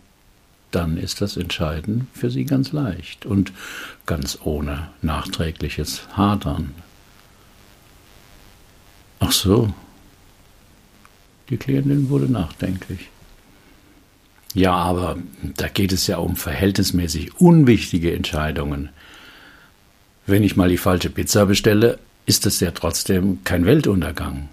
dann 0.71 0.97
ist 0.97 1.21
das 1.21 1.37
Entscheiden 1.37 2.09
für 2.13 2.31
Sie 2.31 2.45
ganz 2.45 2.73
leicht 2.73 3.25
und 3.25 3.53
ganz 4.05 4.39
ohne 4.45 4.89
nachträgliches 5.03 6.09
Hadern. 6.17 6.75
Ach 9.21 9.33
so, 9.33 9.73
die 11.49 11.57
Klientin 11.57 12.09
wurde 12.11 12.31
nachdenklich. 12.31 13.09
Ja, 14.55 14.73
aber 14.73 15.17
da 15.57 15.69
geht 15.69 15.93
es 15.93 16.07
ja 16.07 16.17
um 16.17 16.35
verhältnismäßig 16.37 17.41
unwichtige 17.41 18.15
Entscheidungen. 18.15 18.89
Wenn 20.27 20.43
ich 20.43 20.57
mal 20.57 20.69
die 20.69 20.79
falsche 20.79 21.11
Pizza 21.11 21.47
bestelle, 21.47 21.99
ist 22.25 22.47
es 22.47 22.61
ja 22.61 22.71
trotzdem 22.73 23.45
kein 23.45 23.67
Weltuntergang. 23.67 24.49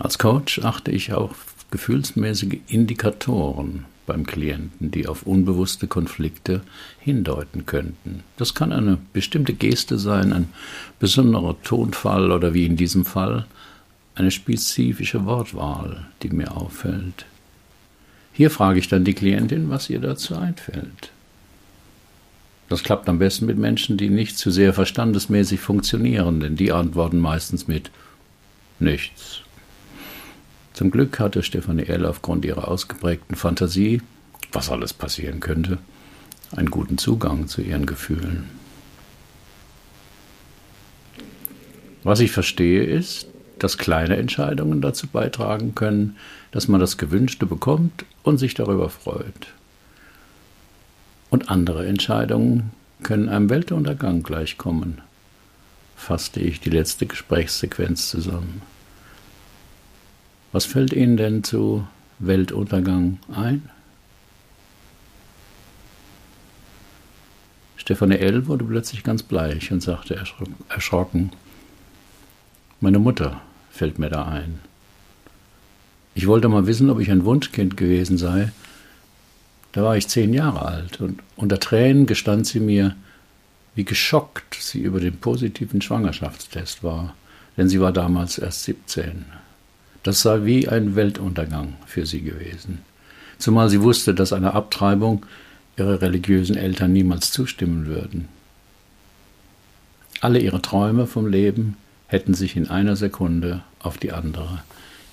Als 0.00 0.16
Coach 0.16 0.60
achte 0.60 0.90
ich 0.90 1.12
auf 1.12 1.54
gefühlsmäßige 1.70 2.56
Indikatoren 2.68 3.84
beim 4.06 4.24
Klienten, 4.24 4.90
die 4.90 5.06
auf 5.06 5.24
unbewusste 5.24 5.88
Konflikte 5.88 6.62
hindeuten 6.98 7.66
könnten. 7.66 8.24
Das 8.38 8.54
kann 8.54 8.72
eine 8.72 8.96
bestimmte 9.12 9.52
Geste 9.52 9.98
sein, 9.98 10.32
ein 10.32 10.48
besonderer 10.98 11.60
Tonfall 11.62 12.32
oder 12.32 12.54
wie 12.54 12.64
in 12.64 12.76
diesem 12.76 13.04
Fall 13.04 13.44
eine 14.14 14.30
spezifische 14.30 15.26
Wortwahl, 15.26 16.06
die 16.22 16.30
mir 16.30 16.56
auffällt. 16.56 17.26
Hier 18.32 18.50
frage 18.50 18.78
ich 18.78 18.88
dann 18.88 19.04
die 19.04 19.14
Klientin, 19.14 19.68
was 19.68 19.90
ihr 19.90 20.00
dazu 20.00 20.34
einfällt. 20.34 21.12
Das 22.70 22.82
klappt 22.82 23.06
am 23.10 23.18
besten 23.18 23.44
mit 23.44 23.58
Menschen, 23.58 23.98
die 23.98 24.08
nicht 24.08 24.38
zu 24.38 24.50
sehr 24.50 24.72
verstandesmäßig 24.72 25.60
funktionieren, 25.60 26.40
denn 26.40 26.56
die 26.56 26.72
antworten 26.72 27.18
meistens 27.18 27.68
mit 27.68 27.90
nichts. 28.78 29.42
Zum 30.72 30.90
Glück 30.90 31.18
hatte 31.18 31.42
Stefanie 31.42 31.86
L. 31.86 32.06
aufgrund 32.06 32.44
ihrer 32.44 32.68
ausgeprägten 32.68 33.36
Fantasie, 33.36 34.02
was 34.52 34.70
alles 34.70 34.92
passieren 34.92 35.40
könnte, 35.40 35.78
einen 36.54 36.70
guten 36.70 36.98
Zugang 36.98 37.48
zu 37.48 37.60
ihren 37.60 37.86
Gefühlen. 37.86 38.48
Was 42.02 42.20
ich 42.20 42.32
verstehe 42.32 42.82
ist, 42.84 43.26
dass 43.58 43.76
kleine 43.76 44.16
Entscheidungen 44.16 44.80
dazu 44.80 45.06
beitragen 45.06 45.74
können, 45.74 46.16
dass 46.50 46.66
man 46.66 46.80
das 46.80 46.96
Gewünschte 46.96 47.46
bekommt 47.46 48.04
und 48.22 48.38
sich 48.38 48.54
darüber 48.54 48.88
freut. 48.88 49.48
Und 51.28 51.50
andere 51.50 51.86
Entscheidungen 51.86 52.70
können 53.02 53.28
einem 53.28 53.50
Weltuntergang 53.50 54.22
gleichkommen, 54.22 55.02
fasste 55.94 56.40
ich 56.40 56.60
die 56.60 56.70
letzte 56.70 57.06
Gesprächssequenz 57.06 58.08
zusammen. 58.08 58.62
Was 60.52 60.64
fällt 60.64 60.92
Ihnen 60.92 61.16
denn 61.16 61.44
zu 61.44 61.86
Weltuntergang 62.18 63.18
ein? 63.32 63.68
Stefanie 67.76 68.18
L. 68.18 68.46
wurde 68.46 68.64
plötzlich 68.64 69.02
ganz 69.04 69.22
bleich 69.22 69.72
und 69.72 69.82
sagte 69.82 70.20
erschrocken, 70.68 71.32
meine 72.80 72.98
Mutter 72.98 73.40
fällt 73.70 73.98
mir 73.98 74.10
da 74.10 74.26
ein. 74.26 74.60
Ich 76.14 76.26
wollte 76.26 76.48
mal 76.48 76.66
wissen, 76.66 76.90
ob 76.90 77.00
ich 77.00 77.10
ein 77.10 77.24
Wunschkind 77.24 77.76
gewesen 77.76 78.18
sei. 78.18 78.52
Da 79.72 79.82
war 79.82 79.96
ich 79.96 80.08
zehn 80.08 80.34
Jahre 80.34 80.62
alt 80.66 81.00
und 81.00 81.20
unter 81.36 81.60
Tränen 81.60 82.06
gestand 82.06 82.46
sie 82.46 82.60
mir, 82.60 82.96
wie 83.74 83.84
geschockt 83.84 84.54
sie 84.54 84.80
über 84.80 85.00
den 85.00 85.18
positiven 85.18 85.80
Schwangerschaftstest 85.80 86.82
war, 86.82 87.14
denn 87.56 87.68
sie 87.68 87.80
war 87.80 87.92
damals 87.92 88.38
erst 88.38 88.64
17. 88.64 89.24
Das 90.02 90.22
sei 90.22 90.44
wie 90.44 90.68
ein 90.68 90.96
Weltuntergang 90.96 91.76
für 91.86 92.06
sie 92.06 92.22
gewesen. 92.22 92.78
Zumal 93.38 93.68
sie 93.68 93.82
wusste, 93.82 94.14
dass 94.14 94.32
einer 94.32 94.54
Abtreibung 94.54 95.26
ihre 95.76 96.00
religiösen 96.00 96.56
Eltern 96.56 96.92
niemals 96.92 97.32
zustimmen 97.32 97.86
würden. 97.86 98.28
Alle 100.20 100.38
ihre 100.38 100.60
Träume 100.60 101.06
vom 101.06 101.26
Leben 101.26 101.76
hätten 102.06 102.34
sich 102.34 102.56
in 102.56 102.68
einer 102.68 102.96
Sekunde 102.96 103.62
auf 103.78 103.96
die 103.96 104.12
andere 104.12 104.62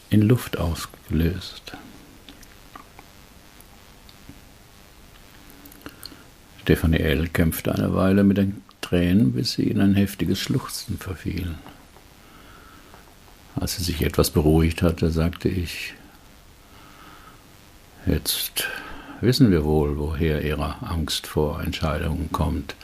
in 0.09 0.21
Luft 0.21 0.57
ausgelöst. 0.57 1.73
Stefanie 6.61 6.99
L. 6.99 7.29
kämpfte 7.29 7.73
eine 7.73 7.93
Weile 7.93 8.25
mit 8.25 8.37
den 8.37 8.61
Tränen, 8.81 9.31
bis 9.31 9.53
sie 9.53 9.63
in 9.63 9.79
ein 9.79 9.95
heftiges 9.95 10.39
Schluchzen 10.39 10.97
verfiel. 10.97 11.55
Als 13.59 13.77
sie 13.77 13.83
sich 13.83 14.03
etwas 14.03 14.29
beruhigt 14.29 14.81
hatte, 14.83 15.09
sagte 15.11 15.49
ich, 15.49 15.93
jetzt 18.05 18.67
wissen 19.19 19.49
wir 19.49 19.65
wohl, 19.65 19.97
woher 19.97 20.43
Ihre 20.43 20.81
Angst 20.83 21.25
vor 21.25 21.61
Entscheidungen 21.61 22.31
kommt, 22.31 22.75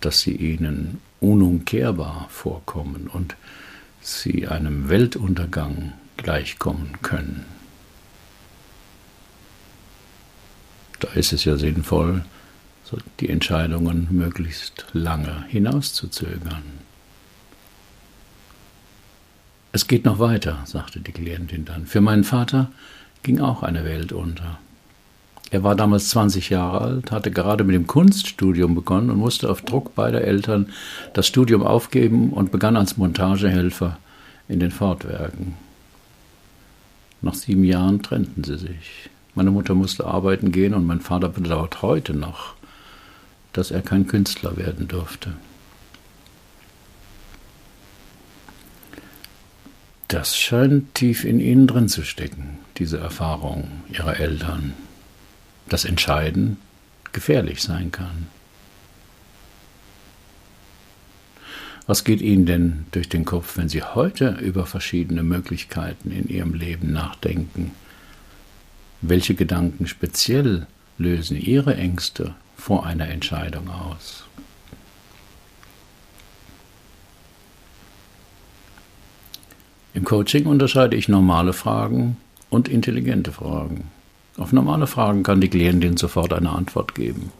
dass 0.00 0.20
sie 0.20 0.34
Ihnen 0.34 1.00
unumkehrbar 1.20 2.26
vorkommen 2.28 3.08
und 3.12 3.36
Sie 4.00 4.48
einem 4.48 4.88
Weltuntergang 4.88 5.92
gleichkommen 6.16 6.92
können. 7.02 7.44
Da 11.00 11.08
ist 11.08 11.32
es 11.32 11.44
ja 11.44 11.56
sinnvoll, 11.56 12.24
die 13.20 13.28
Entscheidungen 13.28 14.08
möglichst 14.10 14.86
lange 14.92 15.44
hinauszuzögern. 15.48 16.87
Es 19.72 19.86
geht 19.86 20.04
noch 20.04 20.18
weiter, 20.18 20.58
sagte 20.64 21.00
die 21.00 21.12
Klientin 21.12 21.64
dann. 21.64 21.86
Für 21.86 22.00
meinen 22.00 22.24
Vater 22.24 22.70
ging 23.22 23.40
auch 23.40 23.62
eine 23.62 23.84
Welt 23.84 24.12
unter. 24.12 24.58
Er 25.50 25.62
war 25.62 25.74
damals 25.74 26.10
20 26.10 26.50
Jahre 26.50 26.80
alt, 26.80 27.10
hatte 27.10 27.30
gerade 27.30 27.64
mit 27.64 27.74
dem 27.74 27.86
Kunststudium 27.86 28.74
begonnen 28.74 29.10
und 29.10 29.18
musste 29.18 29.50
auf 29.50 29.62
Druck 29.62 29.94
beider 29.94 30.22
Eltern 30.22 30.68
das 31.14 31.26
Studium 31.26 31.62
aufgeben 31.62 32.30
und 32.30 32.52
begann 32.52 32.76
als 32.76 32.96
Montagehelfer 32.96 33.98
in 34.48 34.60
den 34.60 34.70
Fortwerken. 34.70 35.54
Nach 37.22 37.34
sieben 37.34 37.64
Jahren 37.64 38.02
trennten 38.02 38.44
sie 38.44 38.58
sich. 38.58 39.10
Meine 39.34 39.50
Mutter 39.50 39.74
musste 39.74 40.06
arbeiten 40.06 40.52
gehen 40.52 40.74
und 40.74 40.86
mein 40.86 41.00
Vater 41.00 41.28
bedauert 41.28 41.82
heute 41.82 42.14
noch, 42.14 42.54
dass 43.52 43.70
er 43.70 43.82
kein 43.82 44.06
Künstler 44.06 44.56
werden 44.56 44.88
durfte. 44.88 45.32
Das 50.18 50.36
scheint 50.36 50.96
tief 50.96 51.24
in 51.24 51.38
ihnen 51.38 51.68
drin 51.68 51.88
zu 51.88 52.02
stecken, 52.02 52.58
diese 52.76 52.98
Erfahrung 52.98 53.68
ihrer 53.88 54.18
Eltern. 54.18 54.74
Dass 55.68 55.84
Entscheiden 55.84 56.56
gefährlich 57.12 57.62
sein 57.62 57.92
kann. 57.92 58.26
Was 61.86 62.02
geht 62.02 62.20
Ihnen 62.20 62.46
denn 62.46 62.86
durch 62.90 63.08
den 63.08 63.24
Kopf, 63.24 63.56
wenn 63.58 63.68
Sie 63.68 63.84
heute 63.84 64.30
über 64.40 64.66
verschiedene 64.66 65.22
Möglichkeiten 65.22 66.10
in 66.10 66.28
Ihrem 66.28 66.52
Leben 66.52 66.92
nachdenken? 66.92 67.70
Welche 69.00 69.36
Gedanken 69.36 69.86
speziell 69.86 70.66
lösen 70.98 71.36
Ihre 71.36 71.76
Ängste 71.76 72.34
vor 72.56 72.84
einer 72.84 73.06
Entscheidung 73.06 73.70
aus? 73.70 74.27
Im 79.98 80.04
Coaching 80.04 80.46
unterscheide 80.46 80.96
ich 80.96 81.08
normale 81.08 81.52
Fragen 81.52 82.18
und 82.50 82.68
intelligente 82.68 83.32
Fragen. 83.32 83.90
Auf 84.36 84.52
normale 84.52 84.86
Fragen 84.86 85.24
kann 85.24 85.40
die 85.40 85.48
Klientin 85.48 85.96
sofort 85.96 86.32
eine 86.32 86.50
Antwort 86.50 86.94
geben. 86.94 87.32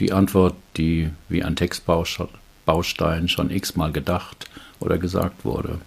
Die 0.00 0.10
Antwort, 0.10 0.54
die 0.78 1.10
wie 1.28 1.44
ein 1.44 1.54
Textbaustein 1.54 3.28
schon 3.28 3.50
x-mal 3.50 3.92
gedacht 3.92 4.48
oder 4.80 4.96
gesagt 4.96 5.44
wurde. 5.44 5.78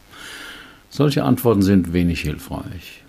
Solche 0.91 1.24
Antworten 1.24 1.63
sind 1.63 1.91
wenig 1.91 2.22
hilfreich. 2.22 3.01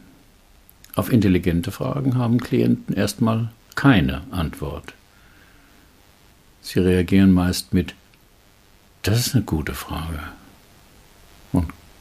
Auf 0.95 1.13
intelligente 1.13 1.73
Fragen 1.73 2.17
haben 2.17 2.41
Klienten 2.41 2.97
erstmal 2.97 3.51
keine 3.75 4.23
Antwort. 4.31 4.95
Sie 6.63 6.79
reagieren 6.79 7.33
meist 7.33 7.75
mit 7.75 7.95
Das 9.03 9.27
ist 9.27 9.35
eine 9.35 9.45
gute 9.45 9.75
Frage. 9.75 10.21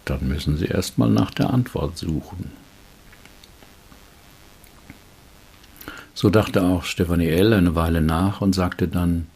Dann 0.09 0.27
müssen 0.27 0.57
Sie 0.57 0.65
erstmal 0.65 1.09
nach 1.09 1.31
der 1.31 1.51
Antwort 1.51 1.97
suchen. 1.97 2.51
So 6.15 6.31
dachte 6.31 6.63
auch 6.63 6.83
Stefanie 6.83 7.27
L. 7.27 7.53
eine 7.53 7.75
Weile 7.75 8.01
nach 8.01 8.41
und 8.41 8.53
sagte 8.53 8.87
dann, 8.87 9.27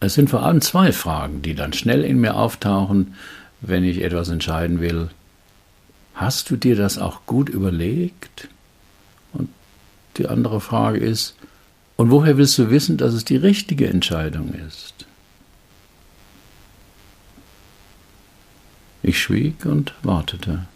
es 0.00 0.14
sind 0.14 0.28
vor 0.28 0.42
allem 0.42 0.60
zwei 0.60 0.92
Fragen, 0.92 1.40
die 1.40 1.54
dann 1.54 1.72
schnell 1.72 2.04
in 2.04 2.20
mir 2.20 2.36
auftauchen, 2.36 3.14
wenn 3.62 3.84
ich 3.84 4.02
etwas 4.02 4.28
entscheiden 4.28 4.80
will. 4.80 5.08
Hast 6.14 6.50
du 6.50 6.56
dir 6.56 6.76
das 6.76 6.98
auch 6.98 7.24
gut 7.24 7.48
überlegt? 7.48 8.48
Und 9.32 9.48
die 10.18 10.28
andere 10.28 10.60
Frage 10.60 10.98
ist, 10.98 11.36
und 11.96 12.10
woher 12.10 12.36
willst 12.36 12.58
du 12.58 12.68
wissen, 12.70 12.98
dass 12.98 13.14
es 13.14 13.24
die 13.24 13.36
richtige 13.36 13.88
Entscheidung 13.88 14.52
ist? 14.52 14.95
Ich 19.06 19.20
schwieg 19.20 19.64
und 19.64 19.94
wartete. 20.02 20.66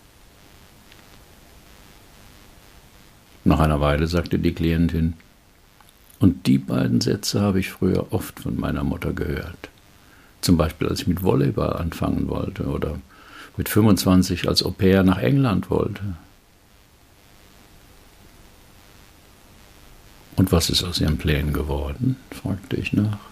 Nach 3.43 3.59
einer 3.59 3.81
Weile 3.81 4.07
sagte 4.07 4.39
die 4.39 4.55
Klientin, 4.55 5.15
und 6.21 6.47
die 6.47 6.59
beiden 6.59 7.01
Sätze 7.01 7.41
habe 7.41 7.59
ich 7.59 7.71
früher 7.71 8.13
oft 8.13 8.39
von 8.39 8.57
meiner 8.57 8.85
Mutter 8.85 9.13
gehört. 9.13 9.69
Zum 10.43 10.57
Beispiel, 10.57 10.87
als 10.87 11.01
ich 11.01 11.09
mit 11.09 11.25
Volleyball 11.25 11.73
anfangen 11.73 12.29
wollte 12.29 12.67
oder 12.67 13.01
mit 13.57 13.69
25 13.69 14.47
als 14.47 14.63
Au 14.63 14.71
pair 14.71 15.03
nach 15.03 15.19
England 15.19 15.69
wollte. 15.69 16.15
Und 20.37 20.53
was 20.53 20.71
ist 20.71 20.85
aus 20.85 21.01
ihren 21.01 21.19
Plänen 21.19 21.53
geworden? 21.53 22.15
fragte 22.31 22.77
ich 22.77 22.93
nach. 22.93 23.30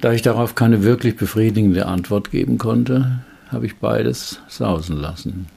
Da 0.00 0.12
ich 0.12 0.22
darauf 0.22 0.54
keine 0.54 0.84
wirklich 0.84 1.16
befriedigende 1.16 1.86
Antwort 1.86 2.30
geben 2.30 2.56
konnte, 2.56 3.24
habe 3.50 3.66
ich 3.66 3.76
beides 3.76 4.40
sausen 4.48 4.96
lassen. 4.96 5.48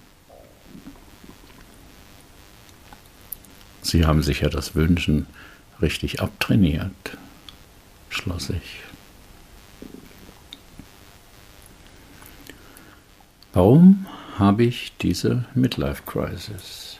Sie 3.83 4.05
haben 4.05 4.23
sich 4.23 4.41
ja 4.41 4.49
das 4.49 4.73
Wünschen 4.73 5.27
richtig 5.81 6.21
abtrainiert, 6.21 7.17
schloss 8.09 8.49
ich. 8.49 8.81
Warum 13.53 14.05
habe 14.39 14.63
ich 14.63 14.93
diese 15.01 15.45
Midlife 15.53 16.03
Crisis? 16.05 16.97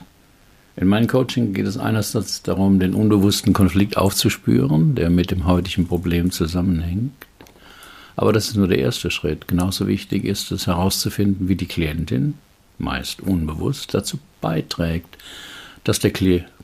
In 0.76 0.88
meinem 0.88 1.08
Coaching 1.08 1.54
geht 1.54 1.66
es 1.66 1.78
einerseits 1.78 2.44
darum, 2.44 2.80
den 2.80 2.94
unbewussten 2.94 3.54
Konflikt 3.54 3.98
aufzuspüren, 3.98 4.96
der 4.96 5.10
mit 5.10 5.32
dem 5.32 5.46
heutigen 5.46 5.88
Problem 5.88 6.32
zusammenhängt. 6.32 7.14
Aber 8.16 8.34
das 8.34 8.50
ist 8.50 8.56
nur 8.56 8.68
der 8.68 8.80
erste 8.80 9.12
Schritt. 9.12 9.48
Genauso 9.48 9.88
wichtig 9.88 10.26
ist 10.26 10.52
es 10.52 10.68
herauszufinden, 10.68 11.48
wie 11.48 11.56
die 11.56 11.66
Klientin, 11.66 12.36
meist 12.78 13.22
unbewusst, 13.22 13.94
dazu 13.94 14.20
beiträgt, 14.42 15.18
dass 15.84 16.00
der 16.00 16.12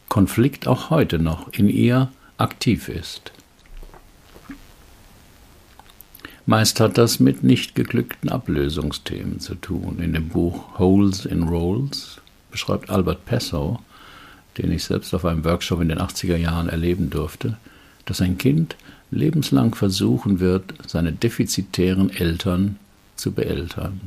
Konflikt 0.10 0.68
auch 0.68 0.90
heute 0.90 1.20
noch 1.20 1.52
in 1.54 1.70
ihr 1.70 2.10
aktiv 2.38 2.90
ist. 2.90 3.32
Meist 6.46 6.80
hat 6.80 6.98
das 6.98 7.20
mit 7.20 7.44
nicht 7.44 7.76
geglückten 7.76 8.30
Ablösungsthemen 8.30 9.42
zu 9.42 9.56
tun. 9.56 10.00
In 10.00 10.14
dem 10.14 10.30
Buch 10.30 10.80
Holes 10.80 11.26
in 11.26 11.44
Rolls 11.44 12.22
beschreibt 12.52 12.90
Albert 12.90 13.26
Pessow, 13.26 13.80
den 14.58 14.72
ich 14.72 14.86
selbst 14.86 15.14
auf 15.14 15.26
einem 15.26 15.44
Workshop 15.44 15.82
in 15.82 15.90
den 15.90 16.00
80er 16.00 16.38
Jahren 16.38 16.70
erleben 16.70 17.10
durfte, 17.10 17.58
dass 18.06 18.22
ein 18.22 18.38
Kind 18.38 18.78
lebenslang 19.12 19.76
versuchen 19.76 20.40
wird, 20.40 20.74
seine 20.86 21.12
defizitären 21.12 22.10
Eltern 22.10 22.78
zu 23.16 23.32
beeltern, 23.32 24.02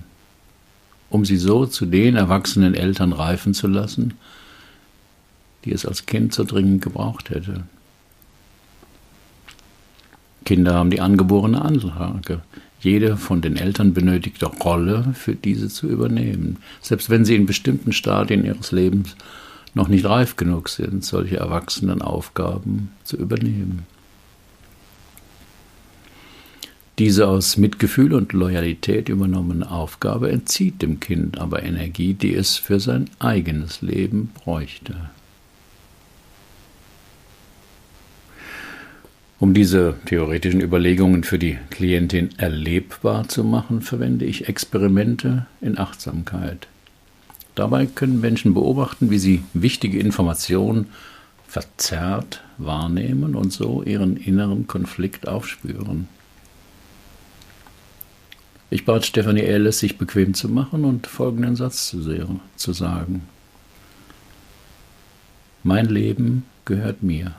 um 1.08 1.24
sie 1.24 1.36
so 1.36 1.66
zu 1.66 1.86
den 1.86 2.16
erwachsenen 2.16 2.74
Eltern 2.74 3.12
reifen 3.12 3.54
zu 3.54 3.66
lassen, 3.66 4.14
die 5.64 5.72
es 5.72 5.86
als 5.86 6.06
Kind 6.06 6.32
so 6.32 6.44
dringend 6.44 6.82
gebraucht 6.82 7.30
hätte. 7.30 7.64
Kinder 10.44 10.74
haben 10.74 10.90
die 10.90 11.00
angeborene 11.00 11.62
Anlage, 11.62 12.40
jede 12.80 13.16
von 13.16 13.42
den 13.42 13.56
Eltern 13.56 13.92
benötigte 13.92 14.46
Rolle 14.46 15.12
für 15.14 15.34
diese 15.34 15.68
zu 15.68 15.86
übernehmen, 15.88 16.56
selbst 16.80 17.10
wenn 17.10 17.24
sie 17.24 17.36
in 17.36 17.46
bestimmten 17.46 17.92
Stadien 17.92 18.44
ihres 18.44 18.72
Lebens 18.72 19.16
noch 19.74 19.88
nicht 19.88 20.06
reif 20.06 20.36
genug 20.36 20.68
sind, 20.68 21.04
solche 21.04 21.36
erwachsenen 21.36 22.02
Aufgaben 22.02 22.90
zu 23.04 23.16
übernehmen. 23.16 23.86
Diese 27.00 27.28
aus 27.28 27.56
Mitgefühl 27.56 28.12
und 28.12 28.34
Loyalität 28.34 29.08
übernommene 29.08 29.70
Aufgabe 29.70 30.30
entzieht 30.30 30.82
dem 30.82 31.00
Kind 31.00 31.38
aber 31.38 31.62
Energie, 31.62 32.12
die 32.12 32.34
es 32.34 32.58
für 32.58 32.78
sein 32.78 33.08
eigenes 33.18 33.80
Leben 33.80 34.30
bräuchte. 34.34 35.08
Um 39.38 39.54
diese 39.54 39.94
theoretischen 40.04 40.60
Überlegungen 40.60 41.24
für 41.24 41.38
die 41.38 41.56
Klientin 41.70 42.28
erlebbar 42.36 43.26
zu 43.28 43.44
machen, 43.44 43.80
verwende 43.80 44.26
ich 44.26 44.50
Experimente 44.50 45.46
in 45.62 45.78
Achtsamkeit. 45.78 46.68
Dabei 47.54 47.86
können 47.86 48.20
Menschen 48.20 48.52
beobachten, 48.52 49.10
wie 49.10 49.18
sie 49.18 49.42
wichtige 49.54 49.98
Informationen 49.98 50.88
verzerrt 51.48 52.42
wahrnehmen 52.58 53.34
und 53.36 53.54
so 53.54 53.82
ihren 53.82 54.18
inneren 54.18 54.66
Konflikt 54.66 55.28
aufspüren. 55.28 56.06
Ich 58.70 58.84
bat 58.84 59.04
Stephanie 59.04 59.42
Ellis, 59.42 59.80
sich 59.80 59.98
bequem 59.98 60.32
zu 60.32 60.48
machen 60.48 60.84
und 60.84 61.08
folgenden 61.08 61.56
Satz 61.56 61.88
zu, 61.88 62.02
sehen, 62.02 62.40
zu 62.54 62.72
sagen. 62.72 63.28
Mein 65.64 65.86
Leben 65.86 66.46
gehört 66.64 67.02
mir. 67.02 67.34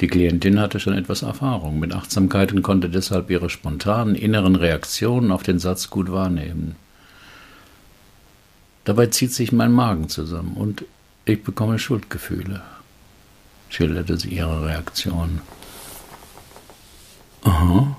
Die 0.00 0.06
Klientin 0.06 0.60
hatte 0.60 0.78
schon 0.78 0.92
etwas 0.92 1.22
Erfahrung 1.22 1.80
mit 1.80 1.94
Achtsamkeit 1.94 2.52
und 2.52 2.62
konnte 2.62 2.88
deshalb 2.88 3.30
ihre 3.30 3.50
spontanen 3.50 4.14
inneren 4.14 4.54
Reaktionen 4.54 5.32
auf 5.32 5.42
den 5.42 5.58
Satz 5.58 5.90
gut 5.90 6.12
wahrnehmen. 6.12 6.76
Dabei 8.84 9.06
zieht 9.06 9.32
sich 9.32 9.52
mein 9.52 9.72
Magen 9.72 10.08
zusammen 10.08 10.54
und 10.54 10.84
ich 11.24 11.42
bekomme 11.42 11.78
Schuldgefühle, 11.78 12.62
schilderte 13.68 14.16
sie 14.16 14.28
ihre 14.28 14.64
Reaktion. 14.64 15.40
Aha, 17.42 17.95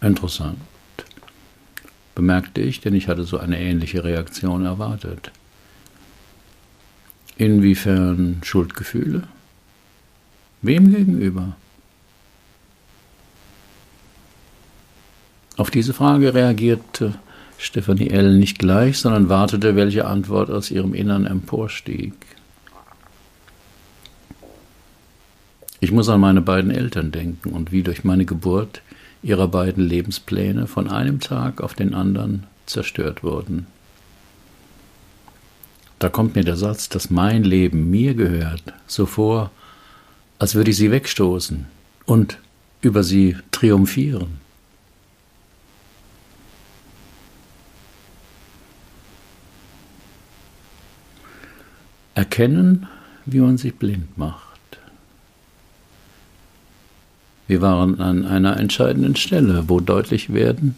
interessant, 0.00 0.58
bemerkte 2.14 2.60
ich, 2.60 2.80
denn 2.80 2.94
ich 2.94 3.08
hatte 3.08 3.24
so 3.24 3.38
eine 3.38 3.60
ähnliche 3.60 4.04
Reaktion 4.04 4.64
erwartet. 4.64 5.30
Inwiefern 7.36 8.40
Schuldgefühle? 8.44 9.22
Wem 10.62 10.94
gegenüber? 10.94 11.56
Auf 15.56 15.70
diese 15.70 15.94
Frage 15.94 16.34
reagierte 16.34 17.14
Stefanie 17.58 18.08
L. 18.08 18.38
nicht 18.38 18.58
gleich, 18.58 18.98
sondern 18.98 19.28
wartete, 19.28 19.76
welche 19.76 20.06
Antwort 20.06 20.50
aus 20.50 20.70
ihrem 20.70 20.94
Innern 20.94 21.26
emporstieg. 21.26 22.14
Ich 25.80 25.92
muss 25.92 26.08
an 26.08 26.20
meine 26.20 26.40
beiden 26.40 26.70
Eltern 26.70 27.10
denken 27.10 27.50
und 27.50 27.72
wie 27.72 27.82
durch 27.82 28.04
meine 28.04 28.24
Geburt 28.24 28.82
ihrer 29.22 29.48
beiden 29.48 29.84
Lebenspläne 29.84 30.66
von 30.66 30.88
einem 30.88 31.20
Tag 31.20 31.60
auf 31.60 31.74
den 31.74 31.94
anderen 31.94 32.44
zerstört 32.66 33.22
wurden. 33.22 33.66
Da 35.98 36.08
kommt 36.08 36.34
mir 36.34 36.44
der 36.44 36.56
Satz, 36.56 36.88
dass 36.88 37.10
mein 37.10 37.44
Leben 37.44 37.90
mir 37.90 38.14
gehört, 38.14 38.62
so 38.86 39.04
vor, 39.04 39.50
als 40.38 40.54
würde 40.54 40.70
ich 40.70 40.78
sie 40.78 40.90
wegstoßen 40.90 41.66
und 42.06 42.38
über 42.80 43.02
sie 43.02 43.36
triumphieren. 43.50 44.40
Erkennen, 52.14 52.88
wie 53.26 53.40
man 53.40 53.58
sich 53.58 53.74
blind 53.74 54.16
macht. 54.16 54.49
Wir 57.50 57.60
waren 57.60 58.00
an 58.00 58.26
einer 58.26 58.58
entscheidenden 58.60 59.16
Stelle, 59.16 59.64
wo 59.66 59.80
deutlich 59.80 60.32
werden 60.32 60.76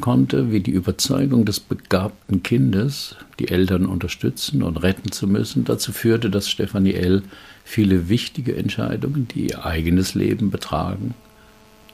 konnte, 0.00 0.50
wie 0.50 0.58
die 0.58 0.72
Überzeugung 0.72 1.44
des 1.44 1.60
begabten 1.60 2.42
Kindes, 2.42 3.14
die 3.38 3.46
Eltern 3.46 3.86
unterstützen 3.86 4.64
und 4.64 4.78
retten 4.78 5.12
zu 5.12 5.28
müssen, 5.28 5.64
dazu 5.64 5.92
führte, 5.92 6.30
dass 6.30 6.50
Stefanie 6.50 6.94
L. 6.94 7.22
viele 7.64 8.08
wichtige 8.08 8.56
Entscheidungen, 8.56 9.28
die 9.28 9.50
ihr 9.50 9.64
eigenes 9.64 10.16
Leben 10.16 10.50
betragen, 10.50 11.14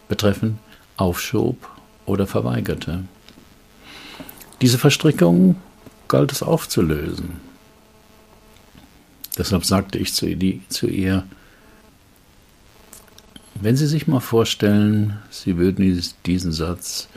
betreffen, 0.08 0.58
aufschob 0.96 1.58
oder 2.06 2.26
verweigerte. 2.26 3.04
Diese 4.62 4.78
Verstrickung 4.78 5.56
galt 6.08 6.32
es 6.32 6.42
aufzulösen. 6.42 7.32
Deshalb 9.36 9.66
sagte 9.66 9.98
ich 9.98 10.14
zu 10.14 10.26
ihr, 10.26 11.24
wenn 13.62 13.76
Sie 13.76 13.86
sich 13.86 14.08
mal 14.08 14.20
vorstellen, 14.20 15.18
Sie 15.30 15.56
würden 15.56 16.02
diesen 16.26 16.52
Satz, 16.52 17.08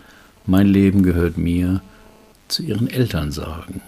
mein 0.45 0.67
Leben 0.67 1.01
gehört 1.01 1.37
mir, 1.37 1.81
zu 2.47 2.61
Ihren 2.61 2.87
Eltern 2.87 3.31
sagen. 3.31 3.81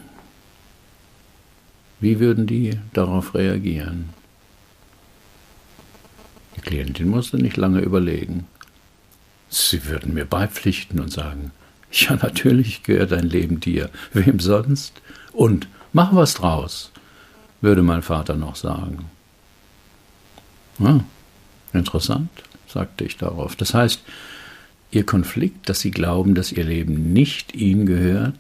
Wie 2.00 2.20
würden 2.20 2.48
die 2.48 2.80
darauf 2.94 3.36
reagieren? 3.36 4.10
Die 6.56 6.62
Klientin 6.62 7.10
musste 7.10 7.38
nicht 7.38 7.58
lange 7.58 7.82
überlegen. 7.82 8.48
Sie 9.50 9.86
würden 9.86 10.16
mir 10.16 10.26
beipflichten 10.26 11.00
und 11.00 11.12
sagen, 11.12 11.52
ja 11.92 12.16
natürlich 12.16 12.82
gehört 12.82 13.12
dein 13.12 13.30
Leben 13.30 13.60
dir, 13.60 13.92
wem 14.14 14.40
sonst? 14.40 15.02
Und 15.32 15.68
mach 15.94 16.16
was 16.16 16.34
draus, 16.34 16.92
würde 17.62 17.84
mein 17.84 18.02
Vater 18.02 18.36
noch 18.36 18.56
sagen. 18.56 19.06
Ja, 20.80 21.02
interessant 21.74 22.30
sagte 22.68 23.06
ich 23.06 23.18
darauf. 23.18 23.56
Das 23.56 23.74
heißt, 23.74 24.02
Ihr 24.92 25.06
Konflikt, 25.06 25.68
dass 25.70 25.82
Sie 25.82 25.92
glauben, 25.92 26.36
dass 26.36 26.52
Ihr 26.52 26.64
Leben 26.64 27.12
nicht 27.14 27.56
Ihnen 27.56 27.86
gehört, 27.86 28.36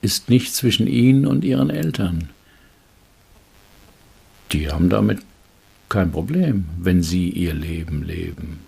ist 0.00 0.30
nicht 0.30 0.54
zwischen 0.54 0.86
Ihnen 0.86 1.26
und 1.26 1.44
Ihren 1.44 1.70
Eltern. 1.70 2.30
Die 4.52 4.70
haben 4.70 4.88
damit 4.88 5.20
kein 5.88 6.10
Problem, 6.10 6.66
wenn 6.78 7.02
Sie 7.02 7.28
Ihr 7.28 7.54
Leben 7.54 8.02
leben. 8.02 8.60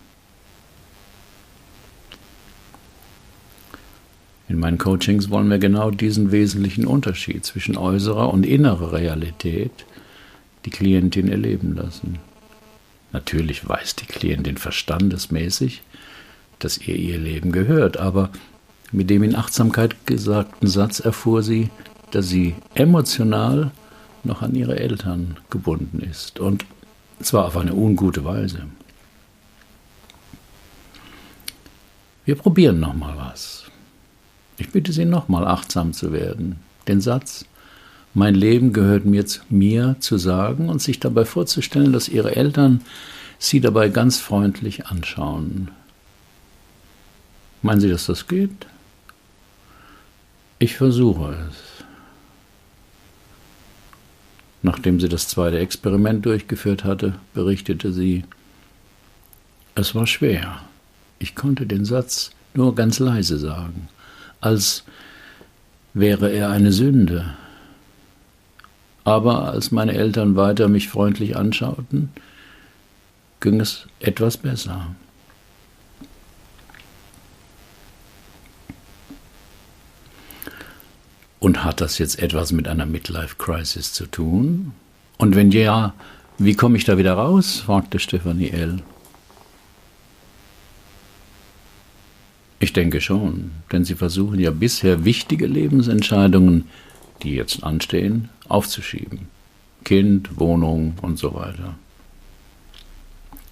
In 4.48 4.60
meinen 4.60 4.78
Coachings 4.78 5.28
wollen 5.28 5.50
wir 5.50 5.58
genau 5.58 5.90
diesen 5.90 6.30
wesentlichen 6.30 6.86
Unterschied 6.86 7.44
zwischen 7.44 7.76
äußerer 7.76 8.32
und 8.32 8.46
innerer 8.46 8.92
Realität 8.92 9.84
die 10.64 10.70
Klientin 10.70 11.28
erleben 11.28 11.74
lassen. 11.74 12.18
Natürlich 13.16 13.66
weiß 13.66 13.96
die 13.96 14.04
Klientin 14.04 14.58
verstandesmäßig, 14.58 15.82
dass 16.58 16.76
ihr 16.76 16.96
ihr 16.96 17.16
Leben 17.16 17.50
gehört, 17.50 17.96
aber 17.96 18.28
mit 18.92 19.08
dem 19.08 19.22
in 19.22 19.34
Achtsamkeit 19.34 20.04
gesagten 20.04 20.66
Satz 20.66 21.00
erfuhr 21.00 21.42
sie, 21.42 21.70
dass 22.10 22.28
sie 22.28 22.54
emotional 22.74 23.70
noch 24.22 24.42
an 24.42 24.54
ihre 24.54 24.78
Eltern 24.78 25.38
gebunden 25.48 26.00
ist 26.00 26.40
und 26.40 26.66
zwar 27.22 27.46
auf 27.46 27.56
eine 27.56 27.72
ungute 27.72 28.22
Weise. 28.26 28.64
Wir 32.26 32.34
probieren 32.34 32.80
noch 32.80 32.92
mal 32.92 33.16
was. 33.16 33.64
Ich 34.58 34.72
bitte 34.72 34.92
Sie 34.92 35.06
nochmal 35.06 35.46
achtsam 35.46 35.94
zu 35.94 36.12
werden. 36.12 36.56
Den 36.86 37.00
Satz 37.00 37.46
mein 38.16 38.34
Leben 38.34 38.72
gehört 38.72 39.04
mir, 39.04 39.26
mir 39.50 39.96
zu 40.00 40.16
sagen 40.16 40.70
und 40.70 40.80
sich 40.80 41.00
dabei 41.00 41.26
vorzustellen, 41.26 41.92
dass 41.92 42.08
ihre 42.08 42.34
Eltern 42.34 42.80
sie 43.38 43.60
dabei 43.60 43.90
ganz 43.90 44.18
freundlich 44.18 44.86
anschauen. 44.86 45.70
Meinen 47.60 47.82
Sie, 47.82 47.90
dass 47.90 48.06
das 48.06 48.26
geht? 48.26 48.66
Ich 50.58 50.76
versuche 50.76 51.36
es. 51.50 51.84
Nachdem 54.62 54.98
sie 54.98 55.10
das 55.10 55.28
zweite 55.28 55.58
Experiment 55.58 56.24
durchgeführt 56.24 56.84
hatte, 56.84 57.16
berichtete 57.34 57.92
sie, 57.92 58.24
es 59.74 59.94
war 59.94 60.06
schwer. 60.06 60.62
Ich 61.18 61.34
konnte 61.34 61.66
den 61.66 61.84
Satz 61.84 62.30
nur 62.54 62.74
ganz 62.74 62.98
leise 62.98 63.36
sagen, 63.36 63.88
als 64.40 64.84
wäre 65.92 66.32
er 66.32 66.48
eine 66.48 66.72
Sünde, 66.72 67.36
aber 69.06 69.44
als 69.44 69.70
meine 69.70 69.94
Eltern 69.94 70.34
weiter 70.34 70.66
mich 70.66 70.88
freundlich 70.88 71.36
anschauten, 71.36 72.10
ging 73.38 73.60
es 73.60 73.86
etwas 74.00 74.36
besser. 74.36 74.88
Und 81.38 81.62
hat 81.62 81.80
das 81.80 81.98
jetzt 81.98 82.18
etwas 82.18 82.50
mit 82.50 82.66
einer 82.66 82.84
Midlife 82.84 83.36
Crisis 83.38 83.92
zu 83.92 84.06
tun? 84.06 84.72
Und 85.18 85.36
wenn 85.36 85.52
ja, 85.52 85.94
wie 86.38 86.54
komme 86.54 86.76
ich 86.76 86.84
da 86.84 86.98
wieder 86.98 87.12
raus? 87.12 87.62
fragte 87.64 88.00
Stefanie 88.00 88.50
L. 88.50 88.82
Ich 92.58 92.72
denke 92.72 93.00
schon, 93.00 93.52
denn 93.70 93.84
Sie 93.84 93.94
versuchen 93.94 94.40
ja 94.40 94.50
bisher 94.50 95.04
wichtige 95.04 95.46
Lebensentscheidungen 95.46 96.64
die 97.22 97.34
jetzt 97.34 97.62
anstehen, 97.62 98.28
aufzuschieben. 98.48 99.28
Kind, 99.84 100.38
Wohnung 100.38 100.94
und 101.02 101.18
so 101.18 101.34
weiter. 101.34 101.76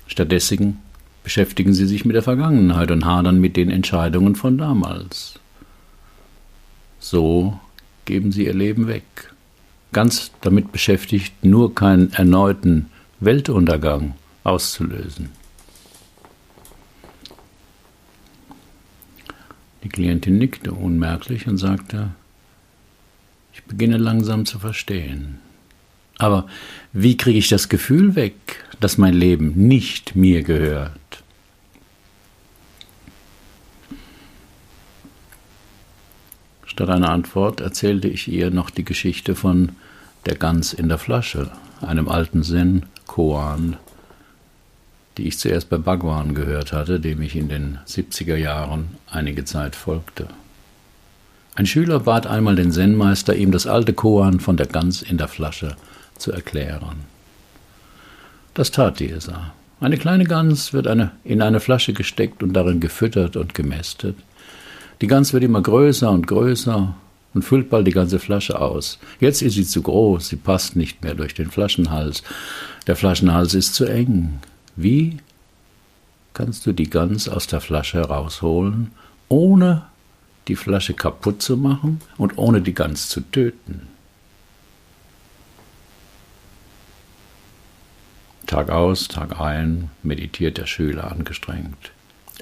Stattdessen 0.06 0.78
beschäftigen 1.22 1.72
sie 1.72 1.86
sich 1.86 2.04
mit 2.04 2.14
der 2.14 2.22
Vergangenheit 2.22 2.90
und 2.90 3.04
hadern 3.04 3.40
mit 3.40 3.56
den 3.56 3.70
Entscheidungen 3.70 4.36
von 4.36 4.58
damals. 4.58 5.38
So 7.00 7.58
geben 8.04 8.32
sie 8.32 8.46
ihr 8.46 8.54
Leben 8.54 8.88
weg, 8.88 9.34
ganz 9.92 10.30
damit 10.40 10.72
beschäftigt, 10.72 11.44
nur 11.44 11.74
keinen 11.74 12.12
erneuten 12.12 12.90
Weltuntergang 13.20 14.14
auszulösen. 14.42 15.30
Die 19.82 19.88
Klientin 19.88 20.38
nickte 20.38 20.72
unmerklich 20.72 21.46
und 21.46 21.58
sagte, 21.58 22.10
beginne 23.66 23.96
langsam 23.96 24.46
zu 24.46 24.58
verstehen. 24.58 25.38
Aber 26.18 26.46
wie 26.92 27.16
kriege 27.16 27.38
ich 27.38 27.48
das 27.48 27.68
Gefühl 27.68 28.14
weg, 28.14 28.34
dass 28.80 28.98
mein 28.98 29.14
Leben 29.14 29.52
nicht 29.54 30.14
mir 30.14 30.42
gehört? 30.42 30.90
Statt 36.66 36.90
einer 36.90 37.10
Antwort 37.10 37.60
erzählte 37.60 38.08
ich 38.08 38.26
ihr 38.26 38.50
noch 38.50 38.70
die 38.70 38.84
Geschichte 38.84 39.34
von 39.34 39.72
der 40.26 40.34
Gans 40.34 40.72
in 40.72 40.88
der 40.88 40.98
Flasche, 40.98 41.50
einem 41.80 42.08
alten 42.08 42.42
Zen, 42.42 42.86
Koan, 43.06 43.76
die 45.16 45.28
ich 45.28 45.38
zuerst 45.38 45.68
bei 45.70 45.78
Bhagwan 45.78 46.34
gehört 46.34 46.72
hatte, 46.72 46.98
dem 46.98 47.22
ich 47.22 47.36
in 47.36 47.48
den 47.48 47.78
70er 47.86 48.36
Jahren 48.36 48.96
einige 49.08 49.44
Zeit 49.44 49.76
folgte. 49.76 50.28
Ein 51.56 51.66
Schüler 51.66 52.00
bat 52.00 52.26
einmal 52.26 52.56
den 52.56 52.72
Zen-Meister, 52.72 53.36
ihm 53.36 53.52
das 53.52 53.66
alte 53.66 53.92
Koan 53.92 54.40
von 54.40 54.56
der 54.56 54.66
Gans 54.66 55.02
in 55.02 55.18
der 55.18 55.28
Flasche 55.28 55.76
zu 56.18 56.32
erklären. 56.32 57.04
Das 58.54 58.72
tat 58.72 58.98
dieser. 58.98 59.52
Eine 59.80 59.96
kleine 59.96 60.24
Gans 60.24 60.72
wird 60.72 60.86
eine, 60.86 61.12
in 61.22 61.42
eine 61.42 61.60
Flasche 61.60 61.92
gesteckt 61.92 62.42
und 62.42 62.54
darin 62.54 62.80
gefüttert 62.80 63.36
und 63.36 63.54
gemästet. 63.54 64.16
Die 65.00 65.06
Gans 65.06 65.32
wird 65.32 65.44
immer 65.44 65.60
größer 65.60 66.10
und 66.10 66.26
größer 66.26 66.94
und 67.34 67.44
füllt 67.44 67.70
bald 67.70 67.86
die 67.86 67.92
ganze 67.92 68.18
Flasche 68.18 68.60
aus. 68.60 68.98
Jetzt 69.20 69.42
ist 69.42 69.54
sie 69.54 69.66
zu 69.66 69.82
groß, 69.82 70.28
sie 70.28 70.36
passt 70.36 70.74
nicht 70.74 71.02
mehr 71.02 71.14
durch 71.14 71.34
den 71.34 71.50
Flaschenhals. 71.50 72.22
Der 72.86 72.96
Flaschenhals 72.96 73.54
ist 73.54 73.74
zu 73.74 73.84
eng. 73.84 74.40
Wie 74.76 75.18
kannst 76.32 76.66
du 76.66 76.72
die 76.72 76.90
Gans 76.90 77.28
aus 77.28 77.46
der 77.46 77.60
Flasche 77.60 77.98
herausholen, 77.98 78.90
ohne 79.28 79.82
die 80.48 80.56
Flasche 80.56 80.94
kaputt 80.94 81.42
zu 81.42 81.56
machen 81.56 82.00
und 82.16 82.38
ohne 82.38 82.60
die 82.60 82.74
Gans 82.74 83.08
zu 83.08 83.20
töten. 83.20 83.88
Tag 88.46 88.70
aus, 88.70 89.08
Tag 89.08 89.40
ein 89.40 89.90
meditiert 90.02 90.58
der 90.58 90.66
Schüler 90.66 91.10
angestrengt. 91.10 91.92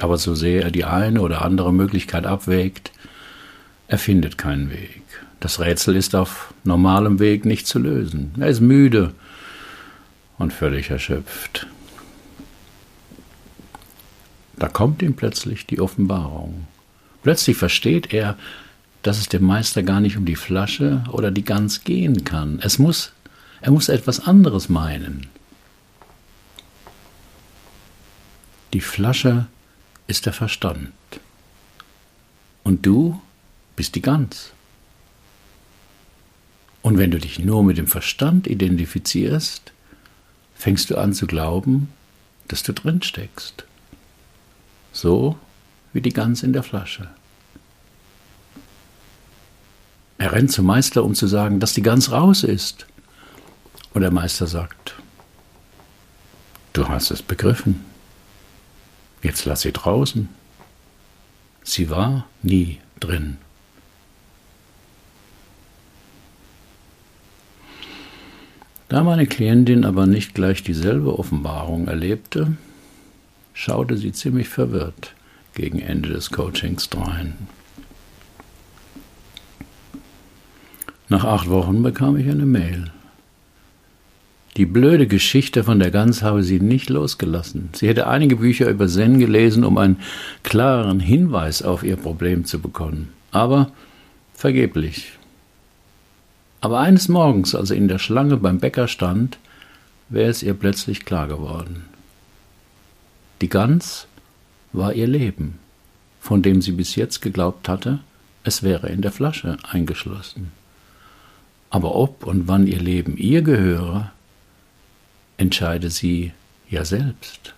Aber 0.01 0.19
so 0.19 0.35
sehr 0.35 0.63
er 0.63 0.71
die 0.71 0.85
eine 0.85 1.21
oder 1.21 1.43
andere 1.43 1.73
Möglichkeit 1.73 2.27
abwägt, 2.27 2.93
er 3.89 3.99
findet 3.99 4.39
keinen 4.39 4.71
Weg. 4.71 5.03
Das 5.41 5.61
Rätsel 5.61 5.97
ist 5.97 6.15
auf 6.15 6.55
normalem 6.65 7.19
Weg 7.19 7.45
nicht 7.45 7.67
zu 7.67 7.79
lösen. 7.79 8.35
Er 8.39 8.49
ist 8.49 8.61
müde 8.61 9.13
und 10.39 10.53
völlig 10.53 10.91
erschöpft. 10.91 11.67
Da 14.57 14.69
kommt 14.69 15.03
ihm 15.03 15.15
plötzlich 15.15 15.67
die 15.67 15.81
Offenbarung. 15.81 16.67
Plötzlich 17.23 17.57
versteht 17.57 18.13
er, 18.13 18.37
dass 19.03 19.19
es 19.19 19.29
dem 19.29 19.45
Meister 19.45 19.83
gar 19.83 20.01
nicht 20.01 20.17
um 20.17 20.25
die 20.25 20.37
Flasche 20.37 21.05
oder 21.11 21.31
die 21.31 21.45
Gans 21.45 21.85
gehen 21.85 22.25
kann. 22.25 22.61
Es 22.63 22.79
muss, 22.79 23.13
er 23.61 23.73
muss 23.73 23.89
etwas 23.89 24.21
anderes 24.21 24.69
meinen. 24.69 25.27
Die 28.73 28.81
Flasche 28.81 29.47
ist 30.07 30.27
der 30.27 30.33
Verstand. 30.33 30.93
Und 32.65 32.87
du 32.87 33.21
bist 33.77 33.95
die 33.95 34.03
Gans. 34.03 34.53
Und 36.81 36.99
wenn 36.99 37.11
du 37.11 37.19
dich 37.19 37.39
nur 37.39 37.63
mit 37.63 37.79
dem 37.79 37.87
Verstand 37.87 38.47
identifizierst, 38.47 39.73
fängst 40.55 40.91
du 40.91 40.97
an 40.97 41.13
zu 41.13 41.27
glauben, 41.27 41.89
dass 42.49 42.63
du 42.63 42.73
drin 42.73 43.03
steckst. 43.03 43.65
So 44.93 45.39
wie 45.93 46.01
die 46.01 46.13
Gans 46.13 46.43
in 46.43 46.53
der 46.53 46.63
Flasche. 46.63 47.09
Er 50.19 50.33
rennt 50.33 50.53
zum 50.53 50.67
Meister, 50.67 51.05
um 51.05 51.15
zu 51.15 51.27
sagen, 51.27 51.61
dass 51.61 51.75
die 51.75 51.83
Gans 51.83 52.13
raus 52.13 52.45
ist. 52.45 52.87
Und 53.93 54.03
der 54.03 54.11
Meister 54.11 54.47
sagt, 54.47 54.95
du 56.73 56.89
hast 56.89 57.11
es 57.11 57.23
begriffen. 57.23 57.85
Jetzt 59.23 59.45
lass 59.45 59.63
sie 59.63 59.73
draußen. 59.73 60.29
Sie 61.65 61.91
war 61.91 62.27
nie 62.43 62.79
drin. 63.01 63.37
Da 68.89 69.03
meine 69.03 69.27
Klientin 69.27 69.85
aber 69.85 70.07
nicht 70.07 70.35
gleich 70.35 70.63
dieselbe 70.63 71.19
Offenbarung 71.19 71.89
erlebte, 71.89 72.57
schaute 73.55 73.97
sie 73.97 74.13
ziemlich 74.13 74.49
verwirrt 74.49 75.15
gegen 75.55 75.81
Ende 75.81 76.11
des 76.11 76.31
Coachings 76.31 76.89
drein. 76.89 77.35
Nach 81.09 81.25
acht 81.25 81.51
Wochen 81.51 81.83
bekam 81.83 82.17
ich 82.17 82.29
eine 82.29 82.47
Mail. 82.47 82.91
Die 84.57 84.67
blöde 84.67 85.07
Geschichte 85.07 85.65
von 85.65 85.79
der 85.79 85.91
Gans 85.91 86.23
habe 86.23 86.43
sie 86.43 86.61
nicht 86.61 86.91
losgelassen. 86.91 87.71
Sie 87.73 87.89
hätte 87.89 88.07
einige 88.07 88.37
Bücher 88.37 88.69
über 88.69 88.87
Zen 88.87 89.19
gelesen, 89.19 89.65
um 89.65 89.79
einen 89.79 89.97
klareren 90.43 91.01
Hinweis 91.01 91.63
auf 91.63 91.83
ihr 91.83 91.97
Problem 91.97 92.45
zu 92.45 92.61
bekommen. 92.61 93.09
Aber 93.31 93.73
vergeblich. 94.35 95.13
Aber 96.61 96.81
eines 96.81 97.09
Morgens, 97.09 97.55
als 97.55 97.71
sie 97.71 97.77
in 97.77 97.89
der 97.89 97.99
Schlange 97.99 98.37
beim 98.37 98.59
Bäcker 98.59 98.89
stand, 98.89 99.39
wäre 100.11 100.31
es 100.31 100.43
ihr 100.43 100.55
plötzlich 100.55 101.05
klar 101.05 101.29
geworden. 101.29 101.85
Die 103.41 103.49
Gans 103.49 104.07
war 104.73 104.95
ihr 104.95 105.07
Leben, 105.07 105.59
von 106.21 106.43
dem 106.43 106.63
sie 106.63 106.73
bis 106.73 106.95
jetzt 106.95 107.21
geglaubt 107.21 107.69
hatte, 107.69 108.01
es 108.45 108.63
wäre 108.63 108.89
in 108.89 109.03
der 109.03 109.13
Flasche 109.13 109.57
eingeschlossen. 109.63 110.53
Aber 111.71 111.95
ob 111.95 112.27
und 112.27 112.49
wann 112.49 112.67
ihr 112.67 112.81
Leben 112.81 113.17
ihr 113.17 113.43
gehöre, 113.43 114.13
entscheide 115.37 115.91
sie 115.91 116.33
ja 116.69 116.85
selbst. 116.85 117.55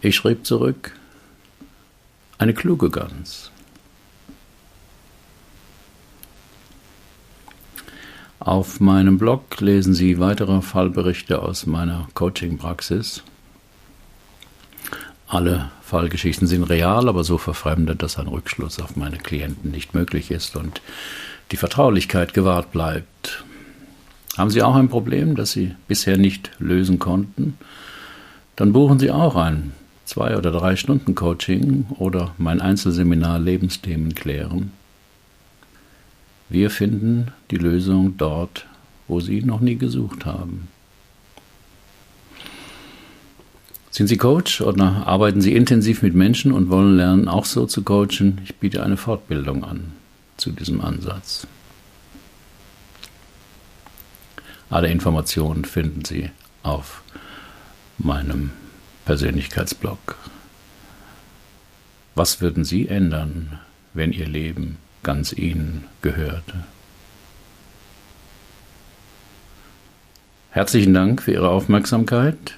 Ich 0.00 0.14
schrieb 0.16 0.46
zurück, 0.46 0.94
eine 2.38 2.54
kluge 2.54 2.90
Gans. 2.90 3.50
Auf 8.38 8.78
meinem 8.78 9.18
Blog 9.18 9.60
lesen 9.60 9.92
Sie 9.92 10.20
weitere 10.20 10.62
Fallberichte 10.62 11.42
aus 11.42 11.66
meiner 11.66 12.08
Coaching-Praxis. 12.14 13.24
Alle 15.28 15.70
Fallgeschichten 15.82 16.46
sind 16.46 16.64
real, 16.64 17.08
aber 17.08 17.22
so 17.22 17.36
verfremdet, 17.36 18.02
dass 18.02 18.18
ein 18.18 18.28
Rückschluss 18.28 18.80
auf 18.80 18.96
meine 18.96 19.18
Klienten 19.18 19.70
nicht 19.70 19.94
möglich 19.94 20.30
ist 20.30 20.56
und 20.56 20.80
die 21.52 21.56
Vertraulichkeit 21.56 22.32
gewahrt 22.32 22.72
bleibt. 22.72 23.44
Haben 24.38 24.50
Sie 24.50 24.62
auch 24.62 24.74
ein 24.74 24.88
Problem, 24.88 25.36
das 25.36 25.52
Sie 25.52 25.74
bisher 25.86 26.16
nicht 26.16 26.50
lösen 26.58 26.98
konnten? 26.98 27.58
Dann 28.56 28.72
buchen 28.72 28.98
Sie 28.98 29.10
auch 29.10 29.36
ein 29.36 29.72
zwei 30.08 30.38
oder 30.38 30.50
drei 30.50 30.74
Stunden 30.76 31.14
Coaching 31.14 31.86
oder 31.98 32.34
mein 32.38 32.62
Einzelseminar 32.62 33.38
Lebensthemen 33.38 34.14
klären. 34.14 34.72
Wir 36.48 36.70
finden 36.70 37.32
die 37.50 37.58
Lösung 37.58 38.16
dort, 38.16 38.66
wo 39.06 39.20
Sie 39.20 39.42
noch 39.42 39.60
nie 39.60 39.76
gesucht 39.76 40.24
haben. 40.24 40.68
Sind 43.90 44.06
Sie 44.08 44.16
Coach 44.16 44.60
oder 44.60 45.06
arbeiten 45.06 45.40
Sie 45.40 45.54
intensiv 45.54 46.02
mit 46.02 46.14
Menschen 46.14 46.52
und 46.52 46.68
wollen 46.68 46.96
lernen, 46.96 47.28
auch 47.28 47.44
so 47.44 47.66
zu 47.66 47.82
coachen? 47.82 48.40
Ich 48.44 48.56
biete 48.56 48.82
eine 48.82 48.96
Fortbildung 48.96 49.64
an 49.64 49.92
zu 50.36 50.52
diesem 50.52 50.80
Ansatz. 50.80 51.46
Alle 54.70 54.90
Informationen 54.90 55.64
finden 55.64 56.04
Sie 56.04 56.30
auf 56.62 57.02
meinem 57.96 58.50
Persönlichkeitsblog. 59.06 60.16
Was 62.14 62.40
würden 62.40 62.64
Sie 62.64 62.88
ändern, 62.88 63.58
wenn 63.94 64.12
Ihr 64.12 64.28
Leben 64.28 64.76
ganz 65.02 65.32
Ihnen 65.32 65.84
gehörte? 66.02 66.64
Herzlichen 70.50 70.92
Dank 70.92 71.22
für 71.22 71.32
Ihre 71.32 71.48
Aufmerksamkeit. 71.48 72.57